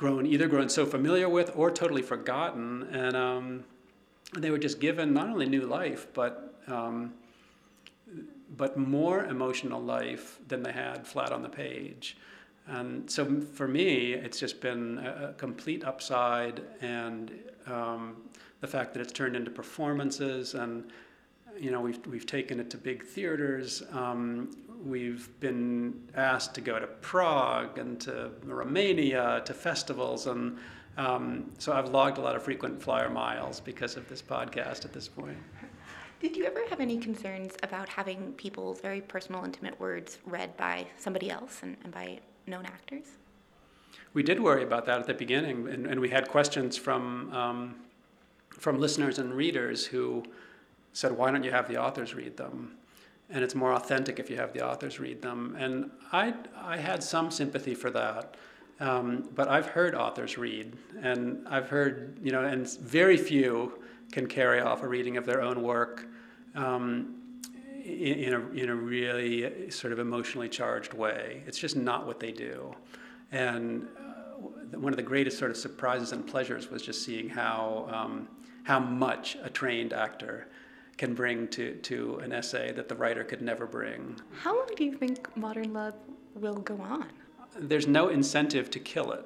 grown 0.00 0.24
either 0.24 0.48
grown 0.48 0.70
so 0.70 0.86
familiar 0.86 1.28
with 1.28 1.52
or 1.54 1.70
totally 1.70 2.00
forgotten, 2.00 2.84
and 2.90 3.14
um, 3.14 3.64
they 4.34 4.50
were 4.50 4.58
just 4.58 4.80
given 4.80 5.12
not 5.12 5.28
only 5.28 5.46
new 5.46 5.66
life 5.66 6.06
but 6.14 6.58
um, 6.68 7.12
but 8.56 8.78
more 8.78 9.26
emotional 9.26 9.80
life 9.80 10.38
than 10.48 10.62
they 10.62 10.72
had 10.72 11.06
flat 11.06 11.32
on 11.32 11.42
the 11.42 11.48
page. 11.48 12.16
And 12.66 13.10
so 13.10 13.42
for 13.42 13.68
me, 13.68 14.14
it's 14.14 14.40
just 14.40 14.60
been 14.60 14.98
a, 14.98 15.34
complete 15.36 15.84
upside, 15.84 16.62
and 16.80 17.30
um, 17.66 18.16
the 18.60 18.66
fact 18.66 18.94
that 18.94 19.00
it's 19.00 19.12
turned 19.12 19.36
into 19.36 19.50
performances, 19.50 20.54
and 20.54 20.90
you 21.58 21.70
know 21.70 21.80
we've 21.82 22.04
we've 22.06 22.26
taken 22.26 22.58
it 22.58 22.70
to 22.70 22.78
big 22.78 23.04
theaters. 23.04 23.82
Um, 23.92 24.56
we've 24.84 25.28
been 25.40 26.08
asked 26.14 26.54
to 26.54 26.60
go 26.60 26.78
to 26.78 26.86
Prague 26.86 27.78
and 27.78 28.00
to 28.00 28.30
Romania 28.44 29.42
to 29.44 29.54
festivals, 29.54 30.26
and 30.26 30.58
um, 30.96 31.50
so 31.58 31.72
I've 31.72 31.90
logged 31.90 32.18
a 32.18 32.20
lot 32.20 32.36
of 32.36 32.42
frequent 32.42 32.82
flyer 32.82 33.10
miles 33.10 33.60
because 33.60 33.96
of 33.96 34.08
this 34.08 34.22
podcast 34.22 34.84
at 34.84 34.92
this 34.92 35.08
point. 35.08 35.38
Did 36.20 36.36
you 36.36 36.44
ever 36.44 36.60
have 36.68 36.80
any 36.80 36.98
concerns 36.98 37.54
about 37.62 37.88
having 37.88 38.32
people's 38.34 38.80
very 38.80 39.00
personal, 39.00 39.42
intimate 39.42 39.80
words 39.80 40.18
read 40.26 40.54
by 40.58 40.86
somebody 40.98 41.30
else 41.30 41.60
and, 41.62 41.78
and 41.82 41.92
by 41.92 42.20
known 42.46 42.66
actors? 42.66 43.06
We 44.12 44.22
did 44.22 44.40
worry 44.40 44.62
about 44.62 44.84
that 44.86 44.98
at 44.98 45.06
the 45.06 45.14
beginning, 45.14 45.68
and, 45.68 45.86
and 45.86 46.00
we 46.00 46.10
had 46.10 46.28
questions 46.28 46.76
from 46.76 47.32
um, 47.32 47.76
from 48.50 48.78
listeners 48.78 49.18
and 49.18 49.32
readers 49.32 49.86
who 49.86 50.24
said, 50.92 51.12
"Why 51.12 51.30
don't 51.30 51.44
you 51.44 51.52
have 51.52 51.68
the 51.68 51.78
authors 51.78 52.14
read 52.14 52.36
them?" 52.36 52.76
And 53.32 53.44
it's 53.44 53.54
more 53.54 53.72
authentic 53.72 54.18
if 54.18 54.28
you 54.28 54.36
have 54.36 54.52
the 54.52 54.66
authors 54.66 54.98
read 54.98 55.22
them. 55.22 55.56
And 55.58 55.90
I 56.12 56.34
I 56.56 56.76
had 56.76 57.02
some 57.02 57.30
sympathy 57.30 57.74
for 57.74 57.90
that, 57.90 58.36
um, 58.80 59.28
but 59.34 59.48
I've 59.48 59.66
heard 59.66 59.94
authors 59.94 60.36
read, 60.36 60.76
and 61.00 61.46
I've 61.48 61.68
heard 61.68 62.18
you 62.22 62.32
know, 62.32 62.44
and 62.44 62.68
very 62.80 63.16
few 63.16 63.78
can 64.10 64.26
carry 64.26 64.60
off 64.60 64.82
a 64.82 64.88
reading 64.88 65.16
of 65.16 65.26
their 65.26 65.42
own 65.42 65.62
work. 65.62 66.06
Um, 66.54 67.20
in, 67.84 68.18
in, 68.18 68.34
a, 68.34 68.48
in 68.50 68.68
a 68.68 68.74
really 68.74 69.70
sort 69.70 69.92
of 69.92 69.98
emotionally 69.98 70.48
charged 70.48 70.94
way. 70.94 71.42
It's 71.46 71.58
just 71.58 71.76
not 71.76 72.06
what 72.06 72.20
they 72.20 72.32
do. 72.32 72.74
And 73.32 73.88
uh, 73.98 74.78
one 74.78 74.92
of 74.92 74.96
the 74.96 75.02
greatest 75.02 75.38
sort 75.38 75.50
of 75.50 75.56
surprises 75.56 76.12
and 76.12 76.26
pleasures 76.26 76.70
was 76.70 76.82
just 76.82 77.04
seeing 77.04 77.28
how, 77.28 77.88
um, 77.92 78.28
how 78.64 78.78
much 78.78 79.36
a 79.42 79.50
trained 79.50 79.92
actor 79.92 80.48
can 81.00 81.14
bring 81.14 81.48
to, 81.48 81.76
to 81.76 82.20
an 82.22 82.30
essay 82.30 82.72
that 82.72 82.86
the 82.86 82.94
writer 82.94 83.24
could 83.24 83.40
never 83.40 83.66
bring. 83.66 84.20
How 84.42 84.54
long 84.54 84.68
do 84.76 84.84
you 84.84 84.92
think 84.92 85.34
Modern 85.34 85.72
Love 85.72 85.94
will 86.34 86.56
go 86.56 86.76
on? 86.76 87.06
There's 87.58 87.86
no 87.86 88.08
incentive 88.08 88.70
to 88.72 88.78
kill 88.78 89.12
it. 89.12 89.24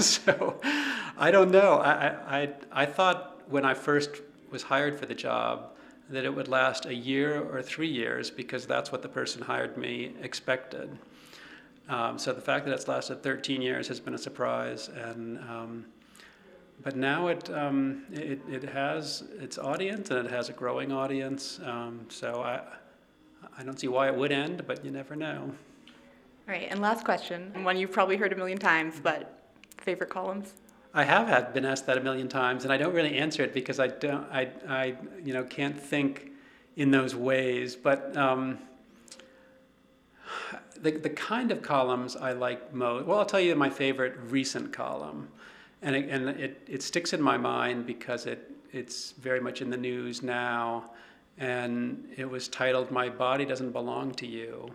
so 0.02 0.60
I 1.16 1.30
don't 1.30 1.52
know. 1.52 1.74
I, 1.74 2.40
I, 2.40 2.48
I 2.72 2.84
thought 2.84 3.42
when 3.48 3.64
I 3.64 3.74
first 3.74 4.10
was 4.50 4.64
hired 4.64 4.98
for 4.98 5.06
the 5.06 5.14
job 5.14 5.70
that 6.10 6.24
it 6.24 6.34
would 6.34 6.48
last 6.48 6.84
a 6.84 6.94
year 6.94 7.44
or 7.44 7.62
three 7.62 7.86
years 7.86 8.28
because 8.28 8.66
that's 8.66 8.90
what 8.90 9.00
the 9.02 9.08
person 9.08 9.40
hired 9.40 9.76
me 9.76 10.16
expected. 10.20 10.98
Um, 11.88 12.18
so 12.18 12.32
the 12.32 12.40
fact 12.40 12.64
that 12.64 12.74
it's 12.74 12.88
lasted 12.88 13.22
13 13.22 13.62
years 13.62 13.86
has 13.86 14.00
been 14.00 14.14
a 14.14 14.18
surprise, 14.18 14.88
and 14.88 15.38
um, 15.38 15.84
but 16.82 16.96
now 16.96 17.28
it, 17.28 17.50
um, 17.50 18.04
it 18.12 18.40
it 18.50 18.64
has 18.64 19.24
its 19.40 19.58
audience 19.58 20.10
and 20.10 20.26
it 20.26 20.30
has 20.30 20.48
a 20.48 20.52
growing 20.52 20.92
audience. 20.92 21.60
Um, 21.64 22.06
so 22.08 22.42
I 22.42 22.60
I 23.58 23.62
don't 23.62 23.78
see 23.78 23.88
why 23.88 24.08
it 24.08 24.14
would 24.14 24.32
end, 24.32 24.64
but 24.66 24.84
you 24.84 24.90
never 24.90 25.16
know. 25.16 25.52
All 26.46 26.54
right, 26.54 26.68
and 26.70 26.80
last 26.80 27.04
question, 27.04 27.52
one 27.62 27.76
you've 27.76 27.92
probably 27.92 28.16
heard 28.16 28.32
a 28.32 28.36
million 28.36 28.58
times, 28.58 29.00
but 29.02 29.52
favorite 29.78 30.10
columns. 30.10 30.54
I 30.94 31.04
have 31.04 31.28
had 31.28 31.52
been 31.52 31.66
asked 31.66 31.86
that 31.86 31.98
a 31.98 32.00
million 32.00 32.28
times, 32.28 32.64
and 32.64 32.72
I 32.72 32.78
don't 32.78 32.94
really 32.94 33.18
answer 33.18 33.42
it 33.42 33.52
because 33.52 33.78
I 33.78 33.88
don't 33.88 34.26
I 34.32 34.48
I 34.68 34.94
you 35.24 35.32
know 35.32 35.44
can't 35.44 35.78
think 35.78 36.30
in 36.76 36.90
those 36.90 37.14
ways, 37.14 37.76
but. 37.76 38.16
Um, 38.16 38.58
the, 40.80 40.92
the 40.92 41.10
kind 41.10 41.50
of 41.50 41.62
columns 41.62 42.16
I 42.16 42.32
like 42.32 42.72
most, 42.72 43.06
well, 43.06 43.18
I'll 43.18 43.26
tell 43.26 43.40
you 43.40 43.54
my 43.56 43.70
favorite 43.70 44.14
recent 44.28 44.72
column. 44.72 45.28
And 45.82 45.94
it, 45.94 46.08
and 46.08 46.28
it, 46.28 46.62
it 46.66 46.82
sticks 46.82 47.12
in 47.12 47.22
my 47.22 47.36
mind 47.36 47.86
because 47.86 48.26
it, 48.26 48.50
it's 48.72 49.12
very 49.12 49.40
much 49.40 49.62
in 49.62 49.70
the 49.70 49.76
news 49.76 50.22
now. 50.22 50.90
And 51.38 52.08
it 52.16 52.28
was 52.28 52.48
titled, 52.48 52.90
My 52.90 53.08
Body 53.08 53.44
Doesn't 53.44 53.70
Belong 53.70 54.12
to 54.14 54.26
You. 54.26 54.70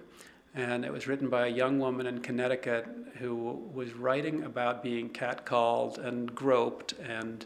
And 0.55 0.85
it 0.85 0.91
was 0.93 1.07
written 1.07 1.29
by 1.29 1.47
a 1.47 1.49
young 1.49 1.79
woman 1.79 2.05
in 2.05 2.19
Connecticut 2.19 2.87
who 3.17 3.35
was 3.73 3.93
writing 3.93 4.43
about 4.43 4.83
being 4.83 5.09
catcalled 5.09 5.97
and 5.97 6.33
groped 6.33 6.93
and 6.93 7.45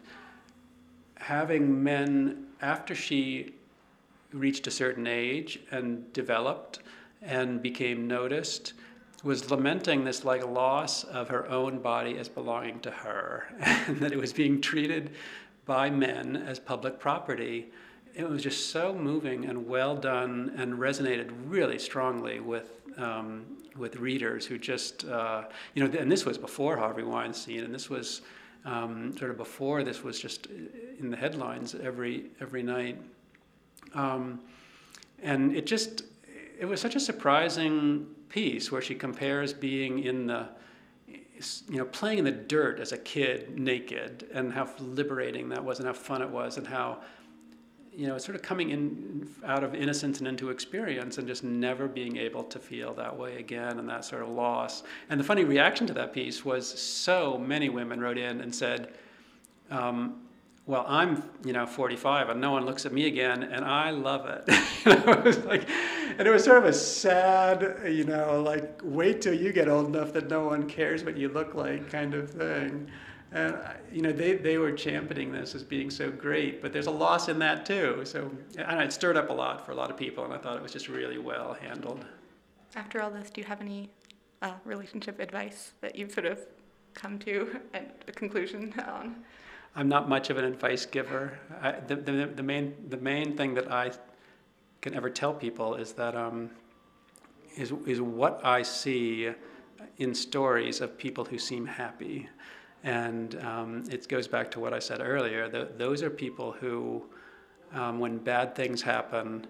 having 1.16 1.84
men, 1.84 2.48
after 2.62 2.94
she 2.94 3.54
reached 4.34 4.68
a 4.68 4.72
certain 4.72 5.08
age 5.08 5.60
and 5.72 6.12
developed, 6.14 6.80
and 7.22 7.62
became 7.62 8.08
noticed 8.08 8.74
was 9.24 9.50
lamenting 9.50 10.04
this 10.04 10.24
like 10.24 10.46
loss 10.46 11.04
of 11.04 11.30
her 11.30 11.48
own 11.50 11.80
body 11.80 12.18
as 12.18 12.30
belonging 12.30 12.80
to 12.82 12.92
her 12.92 13.48
and 13.60 14.00
that 14.00 14.12
it 14.12 14.18
was 14.18 14.32
being 14.32 14.62
treated 14.62 15.12
by 15.66 15.90
men 15.90 16.36
as 16.36 16.60
public 16.60 17.00
property. 17.00 17.68
It 18.14 18.28
was 18.28 18.42
just 18.42 18.72
so 18.72 18.94
moving 18.94 19.46
and 19.46 19.68
well 19.68 19.96
done 19.96 20.54
and 20.58 20.74
resonated 20.74 21.32
really 21.46 21.80
strongly 21.80 22.40
with 22.40 22.72
um, 22.98 23.46
with 23.76 23.98
readers 23.98 24.46
who 24.46 24.58
just 24.58 25.06
uh, 25.06 25.44
you 25.76 25.86
know 25.86 26.00
and 26.00 26.12
this 26.12 26.26
was 26.26 26.38
before 26.38 26.78
Harvey 26.78 27.04
Weinstein 27.04 27.64
and 27.64 27.74
this 27.74 27.90
was 27.90 28.22
um, 28.66 29.16
sort 29.18 29.30
of 29.30 29.38
before 29.38 29.84
this 29.84 30.04
was 30.04 30.20
just 30.20 30.48
in 31.00 31.10
the 31.10 31.18
headlines 31.18 31.76
every 31.76 32.26
every 32.40 32.64
night. 32.64 33.00
Um, 33.94 34.42
and 35.22 35.56
it 35.56 35.66
just 35.66 36.04
it 36.60 36.66
was 36.66 36.82
such 36.82 36.96
a 36.96 37.00
surprising 37.00 38.08
piece 38.30 38.72
where 38.72 38.82
she 38.82 38.96
compares 38.96 39.54
being 39.54 40.04
in 40.04 40.28
the 40.28 40.48
you 41.70 41.78
know 41.78 41.86
playing 41.86 42.20
in 42.20 42.26
the 42.26 42.32
dirt 42.32 42.80
as 42.80 42.92
a 42.92 42.98
kid 42.98 43.58
naked 43.60 44.28
and 44.34 44.52
how 44.52 44.68
liberating 44.80 45.50
that 45.50 45.64
was 45.64 45.80
and 45.80 45.88
how 45.88 45.94
fun 45.94 46.22
it 46.22 46.30
was 46.30 46.58
and 46.58 46.66
how 46.66 47.00
you 47.98 48.08
know 48.08 48.18
sort 48.18 48.36
of 48.36 48.42
coming 48.42 48.70
in 48.70 49.28
out 49.46 49.64
of 49.64 49.74
innocence 49.74 50.20
and 50.20 50.28
into 50.28 50.50
experience 50.50 51.18
and 51.18 51.28
just 51.28 51.44
never 51.44 51.88
being 51.88 52.18
able 52.18 52.44
to 52.44 52.60
feel 52.60 52.94
that 52.94 53.16
way 53.16 53.38
again 53.38 53.80
and 53.80 53.90
that 53.90 54.06
sort 54.06 54.22
of 54.22 54.30
loss. 54.30 54.84
And 55.10 55.20
the 55.20 55.24
funny 55.24 55.44
reaction 55.44 55.88
to 55.88 55.94
that 55.94 56.14
piece 56.14 56.46
was 56.46 56.68
so 56.68 57.40
many 57.40 57.70
women 57.70 58.00
wrote 58.00 58.20
in 58.20 58.42
and 58.42 58.54
said 58.54 58.94
um, 59.72 60.27
well, 60.68 60.86
I'm, 60.86 61.24
you 61.46 61.54
know, 61.54 61.66
45 61.66 62.30
and 62.30 62.42
no 62.42 62.52
one 62.52 62.66
looks 62.66 62.86
at 62.86 62.92
me 62.92 63.08
again 63.08 63.42
and 63.42 63.64
I 63.64 63.90
love 63.92 64.26
it. 64.26 64.44
it 64.86 65.24
was 65.24 65.38
like, 65.46 65.68
and 66.18 66.28
it 66.28 66.30
was 66.30 66.44
sort 66.44 66.58
of 66.58 66.66
a 66.66 66.74
sad, 66.74 67.80
you 67.86 68.04
know, 68.04 68.42
like 68.44 68.82
wait 68.84 69.22
till 69.22 69.34
you 69.34 69.54
get 69.54 69.70
old 69.70 69.88
enough 69.88 70.12
that 70.14 70.30
no 70.30 70.46
one 70.46 70.68
cares 70.68 71.06
what 71.06 71.16
you 71.16 71.30
look 71.30 71.56
like 71.56 71.90
kind 71.90 72.14
of 72.14 72.30
thing. 72.30 72.92
And, 73.32 73.58
you 73.94 74.02
know, 74.02 74.12
they, 74.12 74.36
they 74.36 74.58
were 74.58 74.74
championing 74.74 75.32
this 75.32 75.56
as 75.56 75.64
being 75.64 75.90
so 75.90 76.12
great, 76.12 76.62
but 76.62 76.74
there's 76.74 76.88
a 76.88 76.92
loss 76.92 77.30
in 77.30 77.40
that 77.40 77.66
too. 77.66 78.02
So, 78.04 78.30
and 78.58 78.82
it 78.82 78.92
stirred 78.92 79.16
up 79.16 79.30
a 79.30 79.34
lot 79.34 79.66
for 79.66 79.72
a 79.72 79.76
lot 79.76 79.90
of 79.90 79.96
people 79.96 80.26
and 80.26 80.34
I 80.34 80.38
thought 80.38 80.58
it 80.58 80.64
was 80.64 80.74
just 80.74 80.90
really 80.90 81.18
well 81.18 81.54
handled. 81.54 82.04
After 82.76 83.02
all 83.02 83.10
this, 83.10 83.30
do 83.30 83.40
you 83.40 83.48
have 83.48 83.62
any 83.62 83.90
uh, 84.42 84.52
relationship 84.66 85.22
advice 85.22 85.72
that 85.80 85.96
you've 85.96 86.12
sort 86.12 86.26
of 86.26 86.40
come 86.94 87.18
to 87.20 87.58
a 87.74 88.12
conclusion 88.12 88.74
on? 88.86 89.24
I'm 89.76 89.90
not 89.90 90.10
much 90.10 90.30
of 90.30 90.38
an 90.38 90.46
advice 90.46 90.86
giver. 90.86 91.38
I, 91.62 91.72
the, 91.74 91.96
the, 91.96 92.32
the, 92.36 92.44
main, 92.44 92.74
the 92.90 92.98
main 92.98 93.38
thing 93.38 93.54
that 93.56 93.72
I 93.72 93.92
can 94.82 94.96
ever 94.96 95.10
tell 95.10 95.34
people 95.34 95.76
is 95.76 95.94
that 95.94 96.16
um, 96.16 96.50
is, 97.56 97.74
is 97.86 98.02
what 98.02 98.44
I 98.44 98.62
see 98.62 99.32
in 99.98 100.14
stories 100.14 100.82
of 100.82 100.98
people 100.98 101.26
who 101.26 101.38
seem 101.38 101.66
happy. 101.66 102.30
And 102.84 103.36
um, 103.44 103.84
it 103.90 104.08
goes 104.08 104.28
back 104.28 104.52
to 104.52 104.60
what 104.60 104.74
I 104.74 104.80
said 104.80 105.02
earlier. 105.02 105.50
The, 105.50 105.70
those 105.78 106.04
are 106.04 106.10
people 106.10 106.52
who, 106.52 107.06
um, 107.74 108.00
when 108.00 108.18
bad 108.18 108.56
things 108.56 108.82
happen, 108.82 109.48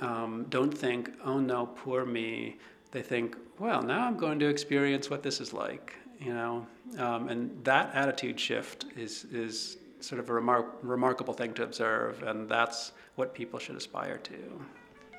um, 0.00 0.46
don't 0.48 0.76
think, 0.76 1.10
oh 1.24 1.38
no, 1.38 1.66
poor 1.66 2.04
me. 2.04 2.56
They 2.92 3.02
think, 3.02 3.36
well, 3.58 3.82
now 3.82 4.06
I'm 4.06 4.16
going 4.16 4.38
to 4.40 4.48
experience 4.48 5.10
what 5.10 5.22
this 5.22 5.40
is 5.40 5.52
like 5.52 5.96
you 6.20 6.34
know, 6.34 6.66
um, 6.98 7.28
and 7.28 7.64
that 7.64 7.94
attitude 7.94 8.38
shift 8.38 8.84
is 8.96 9.24
is 9.24 9.78
sort 10.00 10.20
of 10.20 10.28
a 10.30 10.32
remar- 10.32 10.70
remarkable 10.82 11.34
thing 11.34 11.52
to 11.54 11.62
observe, 11.62 12.22
and 12.22 12.48
that's 12.48 12.92
what 13.16 13.34
people 13.34 13.58
should 13.58 13.76
aspire 13.76 14.18
to. 14.18 14.34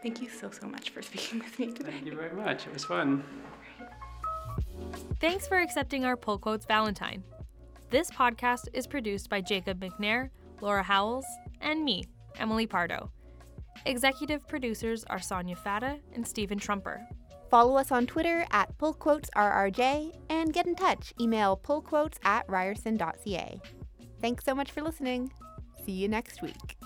Thank 0.01 0.21
you 0.21 0.29
so 0.29 0.51
so 0.51 0.67
much 0.67 0.91
for 0.91 1.01
speaking 1.09 1.39
with 1.39 1.57
me 1.59 1.71
today. 1.71 1.91
Thank 1.91 2.05
you 2.05 2.15
very 2.15 2.33
much. 2.33 2.67
It 2.67 2.73
was 2.73 2.85
fun. 2.85 3.23
Thanks 5.19 5.47
for 5.47 5.57
accepting 5.57 6.05
our 6.05 6.15
pull 6.15 6.37
quotes 6.37 6.65
Valentine. 6.65 7.23
This 7.89 8.09
podcast 8.09 8.67
is 8.73 8.87
produced 8.87 9.29
by 9.29 9.41
Jacob 9.41 9.81
McNair, 9.81 10.29
Laura 10.61 10.83
Howells, 10.83 11.25
and 11.59 11.83
me, 11.83 12.05
Emily 12.39 12.65
Pardo. 12.65 13.11
Executive 13.85 14.47
producers 14.47 15.03
are 15.05 15.19
Sonya 15.19 15.55
Fatah 15.55 15.99
and 16.13 16.27
Stephen 16.27 16.57
Trumper. 16.57 17.01
Follow 17.51 17.75
us 17.75 17.91
on 17.91 18.07
Twitter 18.07 18.45
at 18.51 18.77
pullquotesrrj 18.77 20.15
and 20.29 20.53
get 20.53 20.65
in 20.65 20.73
touch. 20.73 21.13
Email 21.19 21.59
pullquotes 21.61 22.15
at 22.23 22.47
ryerson.ca. 22.47 23.59
Thanks 24.21 24.45
so 24.45 24.55
much 24.55 24.71
for 24.71 24.81
listening. 24.81 25.33
See 25.85 25.91
you 25.91 26.07
next 26.07 26.41
week. 26.41 26.77